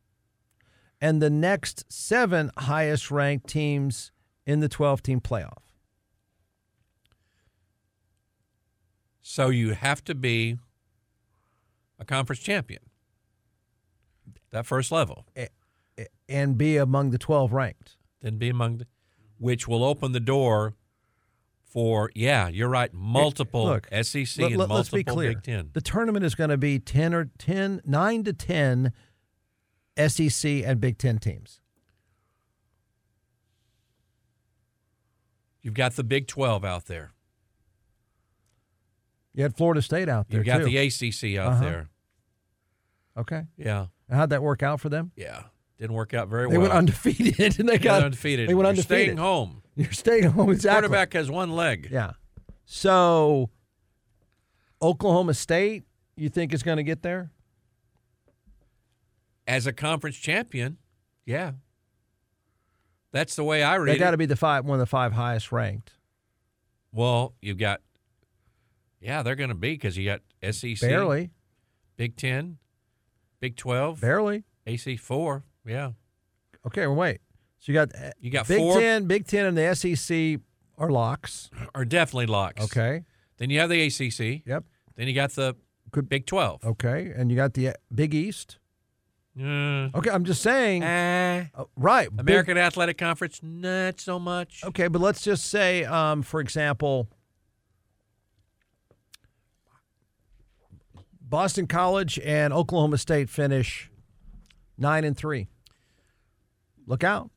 and 1.01 1.23
the 1.23 1.31
next 1.31 1.85
seven 1.93 2.51
highest 2.57 3.11
ranked 3.11 3.49
teams 3.49 4.11
in 4.47 4.61
the 4.61 4.69
12 4.69 5.03
team 5.03 5.21
playoff. 5.21 5.63
So 9.21 9.51
you 9.51 9.75
have 9.75 10.03
to 10.05 10.15
be 10.15 10.59
a 11.99 12.05
conference 12.05 12.41
champion. 12.41 12.83
That 14.51 14.67
first 14.67 14.91
level. 14.91 15.27
and 16.29 16.57
be 16.57 16.77
among 16.77 17.11
the 17.11 17.19
12 17.19 17.53
ranked. 17.53 17.97
Then 18.23 18.39
be 18.39 18.49
among 18.49 18.79
the, 18.79 18.87
which 19.39 19.69
will 19.69 19.85
open 19.85 20.13
the 20.13 20.21
door 20.21 20.75
for, 21.63 22.11
yeah, 22.15 22.49
you're 22.49 22.69
right, 22.69 22.93
multiple 22.95 23.65
Look, 23.67 23.89
SEC 23.93 24.39
let- 24.39 24.53
and 24.53 24.57
multiple 24.57 24.77
let's 24.77 24.89
be 24.91 25.05
clear. 25.05 25.35
Big 25.35 25.43
Ten. 25.43 25.71
The 25.75 25.81
tournament 25.81 26.25
is 26.25 26.35
going 26.35 26.51
to 26.51 26.57
be 26.57 26.79
10 26.79 27.13
or 27.15 27.31
10, 27.39 27.83
9 27.85 28.25
to 28.25 28.33
10 28.33 28.93
SEC 29.99 30.63
and 30.65 30.81
Big 30.81 30.99
10 30.99 31.19
teams. 31.19 31.61
You've 35.63 35.75
got 35.75 35.95
the 35.97 36.05
Big 36.05 36.27
12 36.27 36.65
out 36.65 36.87
there. 36.87 37.13
You 39.35 39.43
had 39.43 39.57
Florida 39.57 39.83
State 39.83 40.09
out 40.09 40.29
there 40.29 40.39
You've 40.41 40.47
got 40.47 40.59
too. 40.59 40.65
the 40.65 40.79
ACC 40.79 41.39
out 41.39 41.53
Uh-huh. 41.53 41.65
there. 41.65 41.89
okay. 43.17 43.43
Yeah, 43.57 43.87
And 44.09 44.19
how'd 44.19 44.31
that 44.31 44.43
work 44.43 44.63
out 44.63 44.81
for 44.81 44.89
them? 44.89 45.13
yeah. 45.17 45.45
Didn't 45.79 45.95
work 45.95 46.13
out 46.13 46.27
very 46.29 46.49
They 46.51 46.59
well. 46.59 46.63
They 46.67 46.69
went 46.71 46.73
undefeated 46.77 47.39
and 47.61 47.69
they 47.69 47.77
They 47.77 47.85
got 47.85 48.03
undefeated. 48.03 48.49
They 48.49 48.55
went 48.55 48.65
You're 48.65 48.71
undefeated. 48.71 49.05
Staying 49.05 49.17
home. 49.19 49.63
You're 49.77 49.93
staying 49.93 50.25
home 50.25 50.51
exactly. 50.51 50.89
Quarterback 50.89 51.13
has 51.13 51.31
one 51.31 51.53
leg. 51.53 51.89
Yeah. 51.93 52.15
So 52.65 53.51
Oklahoma 54.83 55.35
State, 55.35 55.85
you 56.17 56.31
think 56.31 56.53
is 56.53 56.65
going 56.65 56.79
to 56.79 56.83
get 56.83 57.03
there? 57.03 57.31
As 59.49 59.67
a 59.67 59.73
conference 59.73 60.17
champion, 60.17 60.77
yeah. 61.25 61.53
That's 63.13 63.35
the 63.35 63.43
way 63.45 63.63
I 63.63 63.77
read 63.77 63.95
They 63.95 63.99
got 63.99 64.11
to 64.11 64.19
be 64.19 64.27
the 64.27 64.37
five, 64.37 64.67
one 64.67 64.75
of 64.77 64.81
the 64.81 64.87
five 64.87 65.15
highest 65.15 65.51
ranked. 65.51 65.95
Well, 66.93 67.35
you've 67.41 67.57
got, 67.57 67.81
yeah, 69.01 69.23
they're 69.23 69.37
going 69.37 69.49
to 69.49 69.55
be 69.55 69.73
because 69.73 69.97
you 69.97 70.05
got 70.05 70.21
SEC, 70.55 70.81
Barely. 70.81 71.31
Big 71.97 72.17
Ten, 72.17 72.59
Big 73.41 73.57
Twelve, 73.57 74.01
Barely. 74.03 74.45
AC 74.67 74.97
four. 74.97 75.45
Yeah, 75.65 75.93
Okay, 76.67 76.87
well, 76.87 76.97
wait. 76.97 77.21
So 77.59 77.73
you 77.73 77.75
got 77.75 77.95
uh, 77.95 78.11
You 78.21 78.31
got 78.31 78.47
Big 78.47 78.59
four- 78.59 78.79
Ten, 78.79 79.07
Big 79.07 79.27
Ten, 79.27 79.47
and 79.47 79.57
the 79.57 79.75
SEC 79.75 80.41
are 80.77 80.91
locks. 80.91 81.49
are 81.75 81.87
definitely 81.87 82.27
locks. 82.27 82.63
Okay. 82.65 83.05
Then 83.39 83.49
you 83.51 83.61
have 83.61 83.71
the 83.71 83.83
ACC. 83.87 84.47
Yep. 84.47 84.65
Then 84.97 85.09
you 85.09 85.15
got 85.15 85.33
the 85.33 85.57
Big 86.09 86.27
Twelve. 86.27 86.63
Okay, 86.65 87.13
and 87.17 87.31
you 87.31 87.37
got 87.37 87.55
the 87.55 87.69
uh, 87.71 87.73
Big 87.95 88.15
East. 88.15 88.59
Uh, 89.41 89.89
Okay, 89.97 90.11
I'm 90.11 90.25
just 90.25 90.43
saying. 90.43 90.83
eh. 90.83 91.45
uh, 91.55 91.65
right. 91.77 92.11
big- 92.11 92.21
American 92.21 92.59
Athletic 92.59 92.99
Conference, 92.99 93.41
not 93.43 94.01
so 94.01 94.19
much. 94.19 94.63
Okay, 94.65 94.89
but 94.89 95.01
let's 95.01 95.23
just 95.23 95.47
say, 95.47 95.85
um, 95.85 96.23
for 96.23 96.41
example, 96.41 97.09
Boston 101.21 101.67
College 101.67 102.19
and 102.25 102.53
Oklahoma 102.53 102.99
State 102.99 103.29
finish 103.29 103.91
nine 104.77 105.05
and 105.05 105.17
three. 105.17 105.49
Look 106.87 107.05
out! 107.05 107.31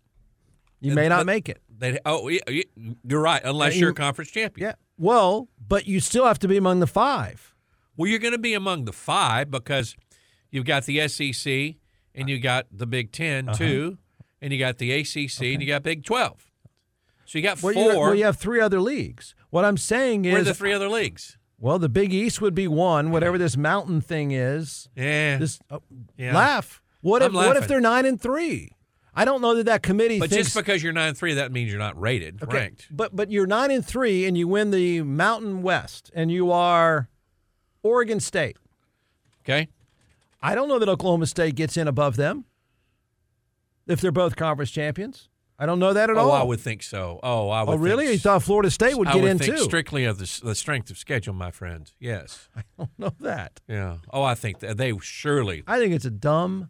You 0.79 0.93
may 0.93 1.10
not 1.10 1.25
make 1.25 1.50
it. 1.50 1.62
They, 1.77 2.00
oh, 2.05 2.29
you're 2.29 3.20
right. 3.22 3.41
Unless 3.43 3.74
And 3.74 3.81
you're 3.81 3.89
a 3.89 3.93
conference 3.96 4.31
champion. 4.31 4.70
Yeah. 4.70 4.74
Well, 4.98 5.50
but 5.67 5.88
you 5.88 6.00
still 6.00 6.25
have 6.25 6.39
to 6.39 6.48
be 6.48 6.58
among 6.58 6.79
the 6.79 6.88
five. 6.88 7.53
Well, 7.98 8.08
you're 8.10 8.20
going 8.20 8.34
to 8.34 8.38
be 8.39 8.53
among 8.53 8.86
the 8.86 8.93
five 8.93 9.51
because 9.51 9.96
you've 10.51 10.65
got 10.65 10.86
the 10.86 11.08
SEC 11.08 11.75
and 12.15 12.30
you 12.30 12.39
got 12.39 12.68
the 12.72 12.86
Big 12.86 13.12
10 13.12 13.50
Uh-huh. 13.50 13.58
too, 13.58 13.98
and 14.41 14.51
you 14.53 14.60
got 14.60 14.77
the 14.77 14.91
ACC 14.91 15.41
and 15.53 15.62
you 15.62 15.68
got 15.68 15.84
Big 15.84 16.03
Twelve. 16.03 16.50
So 17.25 17.38
you 17.38 17.44
got 17.44 17.62
Well, 17.63 17.74
four. 17.74 17.94
you, 17.94 18.00
well, 18.00 18.15
you 18.15 18.25
have 18.25 18.38
three 18.38 18.60
other 18.60 18.82
leagues. 18.82 19.36
What 19.51 19.63
I'm 19.65 19.77
saying 19.77 20.24
Where 20.24 20.36
are 20.36 20.39
is, 20.39 20.48
the 20.48 20.53
three 20.53 20.74
other 20.74 20.89
leagues? 20.89 21.38
well, 21.60 21.77
the 21.80 21.89
Big 21.89 22.13
East 22.13 22.41
would 22.41 22.56
be 22.56 22.68
one. 22.68 23.12
Whatever 23.12 23.38
this 23.38 23.56
mountain 23.56 24.01
thing 24.01 24.32
is, 24.32 24.89
Yeah. 24.96 25.38
this 25.38 25.60
oh, 25.70 25.82
Yeah. 26.18 26.36
laugh. 26.36 26.82
What 27.01 27.22
if 27.22 27.30
I'm 27.30 27.34
what 27.36 27.56
if 27.58 27.68
they're 27.68 27.80
nine 27.82 28.06
and 28.06 28.20
three? 28.22 28.72
I 29.13 29.25
don't 29.25 29.41
know 29.41 29.56
that 29.56 29.65
that 29.65 29.84
committee 29.84 30.20
but 30.20 30.30
thinks 30.30 30.46
just 30.53 30.56
because 30.56 30.82
you're 30.82 30.94
nine 30.94 31.10
and 31.10 31.18
three, 31.18 31.34
that 31.34 31.51
means 31.51 31.70
you're 31.70 31.80
not 31.80 32.00
rated, 32.00 32.41
Okay, 32.44 32.58
ranked. 32.58 32.88
But 32.91 33.15
but 33.15 33.30
you're 33.32 33.46
nine 33.48 33.70
and 33.72 33.86
three, 33.86 34.25
and 34.25 34.38
you 34.38 34.48
win 34.48 34.72
the 34.72 35.01
Mountain 35.01 35.62
West, 35.63 36.10
and 36.15 36.32
you 36.32 36.51
are 36.51 37.10
Oregon 37.84 38.20
State. 38.20 38.58
Okay. 39.44 39.68
I 40.41 40.55
don't 40.55 40.67
know 40.67 40.79
that 40.79 40.89
Oklahoma 40.89 41.27
State 41.27 41.55
gets 41.55 41.77
in 41.77 41.88
above 41.88 42.15
them 42.15 42.45
if 43.88 44.01
they're 44.01 44.12
both 44.12 44.36
conference 44.36 44.71
champions. 44.71 45.27
I 45.60 45.67
don't 45.67 45.77
know 45.77 45.93
that 45.93 46.10
at 46.10 46.17
Oh, 46.17 46.21
all. 46.21 46.31
I 46.31 46.41
would 46.41 46.60
think 46.60 46.81
so. 46.81 47.19
Oh, 47.21 47.50
I 47.50 47.62
would. 47.62 47.74
Think. 47.74 47.79
Oh, 47.79 47.83
really? 47.83 48.05
Think, 48.05 48.13
You 48.15 48.19
thought 48.19 48.41
Florida 48.41 48.71
State 48.71 48.98
would 48.98 49.07
I 49.07 49.13
get 49.13 49.21
would 49.21 49.31
in 49.31 49.38
think 49.38 49.57
too? 49.57 49.63
strictly 49.63 50.05
of 50.05 50.17
the, 50.17 50.39
the 50.43 50.55
strength 50.55 50.89
of 50.89 50.98
schedule, 50.98 51.36
my 51.36 51.51
friend. 51.51 51.91
Yes. 52.00 52.50
I 52.55 52.63
don't 52.79 52.89
know 52.98 53.13
that. 53.19 53.60
Yeah. 53.67 53.98
Oh, 54.10 54.24
I 54.24 54.33
think 54.33 54.60
that 54.60 54.77
they 54.77 54.98
surely. 55.00 55.62
I 55.67 55.77
think 55.77 55.93
it's 55.93 56.05
a 56.05 56.10
dumb. 56.10 56.69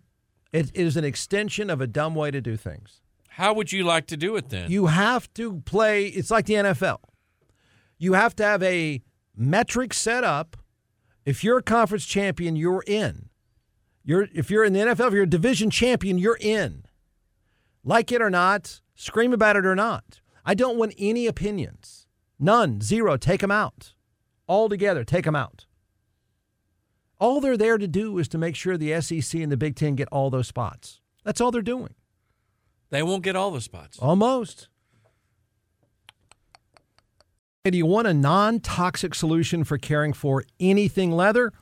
It, 0.52 0.72
it 0.74 0.86
is 0.86 0.98
an 0.98 1.06
extension 1.06 1.70
of 1.70 1.80
a 1.80 1.88
dumb 1.88 2.16
way 2.16 2.32
to 2.32 2.42
do 2.42 2.58
things. 2.58 3.00
How 3.30 3.54
would 3.54 3.72
you 3.72 3.86
like 3.86 4.08
to 4.08 4.18
do 4.18 4.36
it 4.36 4.50
then? 4.50 4.70
You 4.70 4.88
have 4.88 5.34
to 5.36 5.62
play. 5.62 6.08
It's 6.08 6.30
like 6.30 6.46
the 6.48 6.56
NFL. 6.56 6.98
You 7.98 8.12
have 8.14 8.36
to 8.36 8.44
have 8.44 8.62
a 8.62 9.02
metric 9.38 9.94
set 9.94 10.26
up. 10.26 10.58
If 11.24 11.46
you're 11.46 11.60
a 11.60 11.64
conference 11.64 12.06
champion, 12.06 12.58
you're 12.58 12.84
in. 12.86 13.30
You're 14.04 14.28
if 14.34 14.50
you're 14.50 14.64
in 14.64 14.74
the 14.74 14.80
NFL, 14.80 15.08
if 15.08 15.14
you're 15.14 15.24
a 15.24 15.28
division 15.28 15.70
champion, 15.70 16.18
you're 16.18 16.38
in. 16.40 16.86
Like 17.84 18.12
it 18.12 18.22
or 18.22 18.30
not, 18.30 18.82
scream 18.96 19.34
about 19.34 19.56
it 19.56 19.66
or 19.66 19.76
not. 19.76 20.22
I 20.46 20.54
don't 20.54 20.78
want 20.78 20.94
any 20.98 21.28
opinions. 21.28 22.08
None. 22.40 22.82
Zero. 22.82 23.18
Take 23.18 23.42
them 23.42 23.52
out. 23.52 23.94
All 24.48 24.68
together, 24.70 25.04
take 25.04 25.26
them 25.26 25.36
out. 25.36 25.66
All 27.20 27.40
they're 27.40 27.58
there 27.58 27.78
to 27.78 27.88
do 27.88 28.18
is 28.18 28.28
to 28.30 28.38
make 28.40 28.56
sure 28.56 28.78
the 28.78 29.00
SEC 29.00 29.40
and 29.40 29.52
the 29.52 29.58
Big 29.58 29.76
Ten 29.76 29.96
get 29.96 30.08
all 30.12 30.32
those 30.32 30.48
spots. 30.48 31.00
That's 31.24 31.40
all 31.40 31.52
they're 31.52 31.62
doing. 31.62 31.94
they 32.90 33.04
won't 33.04 33.24
get 33.24 33.36
all 33.36 33.52
the 33.52 33.62
spots. 33.62 34.00
Almost. 34.00 34.68
Do 37.64 37.78
you 37.78 37.86
want 37.86 38.08
a 38.08 38.14
non 38.14 38.60
toxic 38.60 39.14
solution 39.14 39.64
for 39.64 39.78
caring 39.78 40.14
for 40.14 40.44
anything 40.60 41.12
leather? 41.12 41.54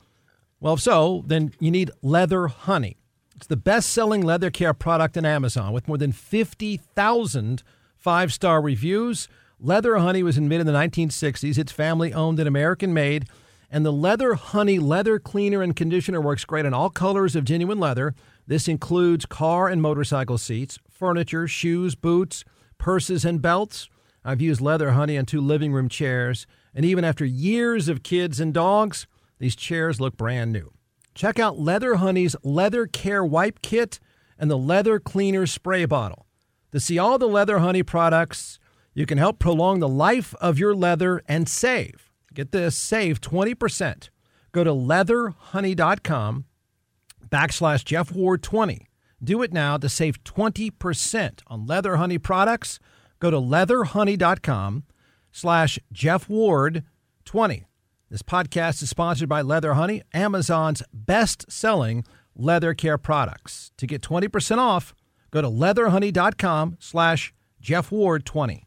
Well, 0.60 0.74
if 0.74 0.80
so, 0.80 1.24
then 1.26 1.52
you 1.58 1.70
need 1.70 1.90
Leather 2.02 2.48
Honey. 2.48 2.98
It's 3.34 3.46
the 3.46 3.56
best 3.56 3.90
selling 3.90 4.20
leather 4.20 4.50
care 4.50 4.74
product 4.74 5.16
on 5.16 5.24
Amazon 5.24 5.72
with 5.72 5.88
more 5.88 5.96
than 5.96 6.12
50,000 6.12 7.62
five 8.00 8.32
star 8.32 8.60
reviews. 8.60 9.28
Leather 9.58 9.98
Honey 9.98 10.22
was 10.22 10.38
invented 10.38 10.66
in 10.66 10.72
the 10.72 10.78
1960s. 10.78 11.58
It's 11.58 11.72
family 11.72 12.12
owned 12.12 12.38
and 12.38 12.48
American 12.48 12.92
made. 12.92 13.26
And 13.70 13.86
the 13.86 13.92
Leather 13.92 14.34
Honey 14.34 14.78
leather 14.78 15.18
cleaner 15.18 15.62
and 15.62 15.76
conditioner 15.76 16.20
works 16.20 16.44
great 16.44 16.66
on 16.66 16.74
all 16.74 16.90
colors 16.90 17.36
of 17.36 17.44
genuine 17.44 17.78
leather. 17.78 18.14
This 18.46 18.66
includes 18.66 19.26
car 19.26 19.68
and 19.68 19.80
motorcycle 19.80 20.38
seats, 20.38 20.78
furniture, 20.90 21.46
shoes, 21.46 21.94
boots, 21.94 22.44
purses, 22.78 23.24
and 23.24 23.40
belts. 23.40 23.88
I've 24.24 24.40
used 24.40 24.60
Leather 24.60 24.92
Honey 24.92 25.16
on 25.16 25.26
two 25.26 25.40
living 25.40 25.72
room 25.72 25.88
chairs. 25.88 26.46
And 26.74 26.84
even 26.84 27.04
after 27.04 27.24
years 27.24 27.88
of 27.88 28.02
kids 28.02 28.40
and 28.40 28.52
dogs, 28.52 29.06
these 29.40 29.56
chairs 29.56 30.00
look 30.00 30.16
brand 30.16 30.52
new. 30.52 30.70
Check 31.14 31.40
out 31.40 31.58
Leather 31.58 31.96
Honey's 31.96 32.36
Leather 32.44 32.86
Care 32.86 33.24
Wipe 33.24 33.60
Kit 33.62 33.98
and 34.38 34.50
the 34.50 34.56
Leather 34.56 35.00
Cleaner 35.00 35.46
Spray 35.46 35.84
Bottle. 35.84 36.26
To 36.70 36.78
see 36.78 36.98
all 36.98 37.18
the 37.18 37.26
Leather 37.26 37.58
Honey 37.58 37.82
products, 37.82 38.60
you 38.94 39.06
can 39.06 39.18
help 39.18 39.38
prolong 39.38 39.80
the 39.80 39.88
life 39.88 40.34
of 40.40 40.58
your 40.58 40.74
leather 40.74 41.22
and 41.26 41.48
save. 41.48 42.12
Get 42.32 42.52
this, 42.52 42.76
save 42.76 43.20
20%. 43.20 44.10
Go 44.52 44.62
to 44.62 44.70
leatherhoney.com 44.70 46.44
backslash 47.28 47.84
Jeff 47.84 48.12
Ward 48.12 48.42
20. 48.42 48.86
Do 49.22 49.42
it 49.42 49.52
now 49.52 49.76
to 49.76 49.88
save 49.88 50.22
20% 50.24 51.42
on 51.46 51.66
Leather 51.66 51.96
Honey 51.96 52.18
products. 52.18 52.78
Go 53.18 53.30
to 53.30 53.36
leatherhoney.com 53.36 54.84
slash 55.32 55.78
Jeff 55.92 56.28
Ward 56.28 56.84
20. 57.24 57.64
This 58.10 58.22
podcast 58.22 58.82
is 58.82 58.90
sponsored 58.90 59.28
by 59.28 59.40
Leather 59.40 59.74
Honey, 59.74 60.02
Amazon's 60.12 60.82
best 60.92 61.48
selling 61.48 62.04
leather 62.34 62.74
care 62.74 62.98
products. 62.98 63.70
To 63.76 63.86
get 63.86 64.02
20% 64.02 64.58
off, 64.58 64.96
go 65.30 65.40
to 65.40 65.46
leatherhoney.com 65.46 66.78
slash 66.80 67.32
Jeff 67.60 67.92
Ward 67.92 68.26
20. 68.26 68.66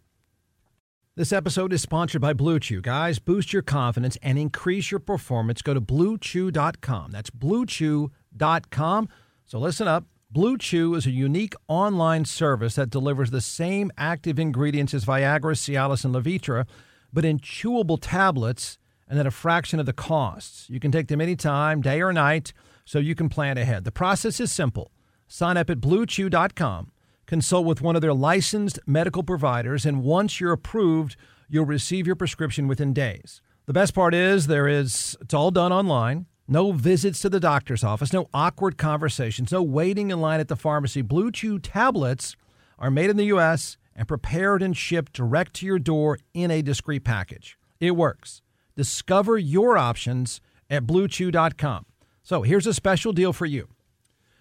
This 1.17 1.33
episode 1.33 1.73
is 1.73 1.81
sponsored 1.81 2.21
by 2.21 2.31
Blue 2.31 2.57
Chew. 2.57 2.79
Guys, 2.79 3.19
boost 3.19 3.51
your 3.51 3.61
confidence 3.61 4.17
and 4.23 4.39
increase 4.39 4.91
your 4.91 5.01
performance. 5.01 5.61
Go 5.61 5.73
to 5.73 5.81
bluechew.com. 5.81 7.11
That's 7.11 7.29
bluechew.com. 7.29 9.09
So 9.45 9.59
listen 9.59 9.89
up. 9.89 10.05
Blue 10.31 10.57
Chew 10.57 10.95
is 10.95 11.05
a 11.05 11.11
unique 11.11 11.53
online 11.67 12.23
service 12.23 12.75
that 12.75 12.89
delivers 12.89 13.31
the 13.31 13.41
same 13.41 13.91
active 13.97 14.39
ingredients 14.39 14.93
as 14.93 15.03
Viagra, 15.03 15.53
Cialis, 15.53 16.05
and 16.05 16.15
Levitra, 16.15 16.65
but 17.11 17.25
in 17.25 17.39
chewable 17.39 17.99
tablets 18.01 18.77
and 19.13 19.19
at 19.19 19.27
a 19.27 19.31
fraction 19.31 19.79
of 19.79 19.85
the 19.85 19.93
costs. 19.93 20.67
You 20.71 20.79
can 20.79 20.91
take 20.91 21.07
them 21.07 21.21
anytime, 21.21 21.81
day 21.81 22.01
or 22.01 22.11
night, 22.11 22.51
so 22.83 22.97
you 22.97 23.13
can 23.13 23.29
plan 23.29 23.59
ahead. 23.59 23.83
The 23.83 23.91
process 23.91 24.39
is 24.39 24.51
simple. 24.51 24.91
Sign 25.27 25.55
up 25.55 25.69
at 25.69 25.79
bluechew.com, 25.79 26.91
consult 27.27 27.63
with 27.67 27.79
one 27.79 27.95
of 27.95 28.01
their 28.01 28.15
licensed 28.15 28.79
medical 28.87 29.21
providers, 29.21 29.85
and 29.85 30.01
once 30.01 30.39
you're 30.39 30.51
approved, 30.51 31.15
you'll 31.47 31.63
receive 31.63 32.07
your 32.07 32.15
prescription 32.15 32.67
within 32.67 32.91
days. 32.91 33.43
The 33.67 33.73
best 33.73 33.93
part 33.93 34.15
is 34.15 34.47
there 34.47 34.67
is 34.67 35.15
it's 35.21 35.33
all 35.35 35.51
done 35.51 35.71
online. 35.71 36.25
No 36.47 36.71
visits 36.71 37.19
to 37.21 37.29
the 37.29 37.39
doctor's 37.39 37.83
office, 37.83 38.13
no 38.13 38.29
awkward 38.33 38.79
conversations, 38.79 39.51
no 39.51 39.61
waiting 39.61 40.09
in 40.09 40.21
line 40.21 40.39
at 40.39 40.47
the 40.47 40.55
pharmacy. 40.55 41.03
Blue 41.03 41.31
Chew 41.31 41.59
tablets 41.59 42.35
are 42.79 42.89
made 42.89 43.11
in 43.11 43.17
the 43.17 43.25
US 43.25 43.77
and 43.95 44.07
prepared 44.07 44.63
and 44.63 44.75
shipped 44.75 45.13
direct 45.13 45.53
to 45.57 45.67
your 45.67 45.77
door 45.77 46.17
in 46.33 46.49
a 46.49 46.63
discreet 46.63 47.03
package. 47.03 47.59
It 47.79 47.91
works. 47.91 48.41
Discover 48.75 49.37
your 49.37 49.77
options 49.77 50.41
at 50.69 50.85
bluechew.com. 50.85 51.85
So, 52.23 52.41
here's 52.41 52.67
a 52.67 52.73
special 52.73 53.13
deal 53.13 53.33
for 53.33 53.45
you. 53.45 53.69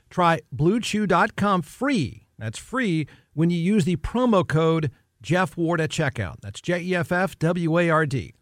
Try 0.08 0.40
bluechew.com 0.54 1.62
free. 1.62 2.26
That's 2.38 2.58
free 2.58 3.06
when 3.34 3.50
you 3.50 3.58
use 3.58 3.84
the 3.84 3.96
promo 3.96 4.46
code 4.46 4.90
Jeff 5.22 5.56
Ward 5.56 5.80
at 5.80 5.90
checkout. 5.90 6.36
That's 6.42 6.60
J 6.60 6.80
E 6.80 6.94
F 6.94 7.12
F 7.12 7.38
W 7.38 7.78
A 7.78 7.90
R 7.90 8.06
D. 8.06 8.34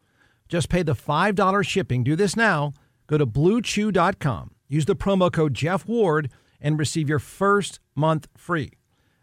Just 0.49 0.69
pay 0.69 0.83
the 0.83 0.95
$5 0.95 1.65
shipping. 1.65 2.03
Do 2.03 2.17
this 2.17 2.35
now. 2.35 2.73
Go 3.07 3.17
to 3.19 3.27
bluechew.com. 3.27 4.51
Use 4.69 4.85
the 4.85 4.97
promo 4.97 5.33
code 5.33 5.55
Jeff 5.55 5.87
Ward 5.87 6.31
and 6.61 6.79
receive 6.79 7.09
your 7.09 7.21
first 7.21 7.79
month 7.95 8.27
free. 8.37 8.73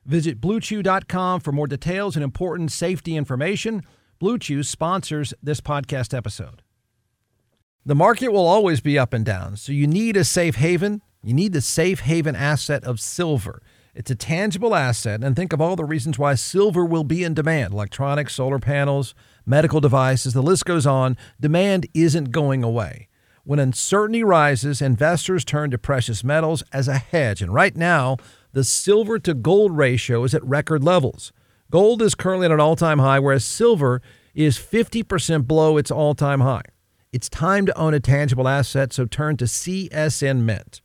Visit 0.06 0.40
bluechew.com 0.40 1.42
for 1.42 1.52
more 1.52 1.68
details 1.68 2.16
and 2.16 2.24
important 2.24 2.72
safety 2.72 3.18
information. 3.18 3.84
Blue 4.20 4.40
Chew 4.40 4.64
sponsors 4.64 5.36
this 5.44 5.62
podcast 5.62 6.12
episode. 6.12 6.64
The 7.86 7.94
market 7.94 8.30
will 8.30 8.48
always 8.48 8.82
be 8.82 8.98
up 8.98 9.14
and 9.14 9.24
down, 9.24 9.58
so 9.58 9.72
you 9.72 9.86
need 9.86 10.18
a 10.18 10.24
safe 10.24 10.56
haven. 10.56 11.04
You 11.24 11.36
need 11.36 11.54
the 11.54 11.62
safe 11.62 12.00
haven 12.00 12.36
asset 12.36 12.84
of 12.84 13.00
silver. 13.00 13.62
It's 13.94 14.10
a 14.10 14.16
tangible 14.16 14.74
asset, 14.74 15.24
and 15.24 15.36
think 15.36 15.54
of 15.54 15.62
all 15.62 15.76
the 15.76 15.86
reasons 15.86 16.18
why 16.18 16.34
silver 16.34 16.84
will 16.84 17.04
be 17.04 17.24
in 17.24 17.36
demand 17.36 17.74
electronics, 17.74 18.34
solar 18.34 18.58
panels, 18.58 19.14
medical 19.46 19.80
devices, 19.80 20.34
the 20.34 20.42
list 20.42 20.66
goes 20.66 20.88
on. 20.88 21.16
Demand 21.40 21.86
isn't 21.94 22.32
going 22.32 22.64
away. 22.64 23.10
When 23.44 23.60
uncertainty 23.60 24.24
rises, 24.24 24.82
investors 24.82 25.46
turn 25.46 25.70
to 25.72 25.78
precious 25.78 26.24
metals 26.24 26.64
as 26.74 26.88
a 26.88 26.98
hedge. 26.98 27.44
And 27.44 27.54
right 27.54 27.76
now, 27.76 28.18
the 28.52 28.64
silver 28.64 29.20
to 29.20 29.36
gold 29.36 29.78
ratio 29.78 30.24
is 30.24 30.34
at 30.34 30.44
record 30.44 30.84
levels. 30.84 31.32
Gold 31.70 32.02
is 32.02 32.16
currently 32.16 32.46
at 32.46 32.52
an 32.52 32.62
all 32.62 32.78
time 32.78 33.00
high, 33.00 33.20
whereas 33.20 33.44
silver 33.44 34.02
is 34.34 34.58
50% 34.58 35.48
below 35.48 35.78
its 35.78 35.92
all 35.92 36.16
time 36.16 36.40
high. 36.40 36.62
It's 37.12 37.30
time 37.30 37.66
to 37.66 37.78
own 37.78 37.94
a 37.94 38.00
tangible 38.00 38.48
asset, 38.48 38.94
so 38.94 39.06
turn 39.06 39.38
to 39.38 39.46
CSN 39.46 40.42
Mint. 40.42 40.82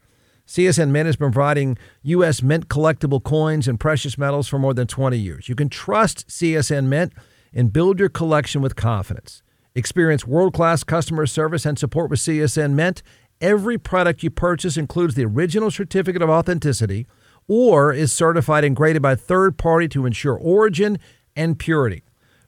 CSN 0.47 0.91
Mint 0.91 1.07
has 1.07 1.17
been 1.17 1.33
providing 1.33 1.79
U.S. 2.03 2.43
mint 2.43 2.69
collectible 2.69 3.23
coins 3.23 3.69
and 3.69 3.79
precious 3.79 4.19
metals 4.19 4.49
for 4.49 4.59
more 4.59 4.75
than 4.75 4.87
20 4.87 5.17
years. 5.17 5.49
You 5.49 5.55
can 5.55 5.69
trust 5.69 6.27
CSN 6.29 6.87
Mint 6.87 7.13
and 7.55 7.73
build 7.73 8.01
your 8.01 8.09
collection 8.09 8.61
with 8.61 8.75
confidence. 8.75 9.43
Experience 9.75 10.27
world 10.27 10.53
class 10.53 10.85
customer 10.85 11.27
service 11.27 11.65
and 11.65 11.79
support 11.79 12.11
with 12.11 12.19
CSN 12.21 12.73
Mint. 12.73 13.03
Every 13.41 13.79
product 13.79 14.23
you 14.23 14.31
purchase 14.31 14.77
includes 14.77 15.15
the 15.15 15.25
original 15.25 15.71
certificate 15.71 16.23
of 16.23 16.31
authenticity 16.31 17.07
or 17.49 17.93
is 17.93 18.13
certified 18.13 18.65
and 18.65 18.77
graded 18.77 19.03
by 19.03 19.13
a 19.13 19.17
third 19.17 19.59
party 19.59 19.89
to 19.89 20.07
ensure 20.07 20.37
origin 20.37 20.99
and 21.37 21.59
purity. 21.59 22.03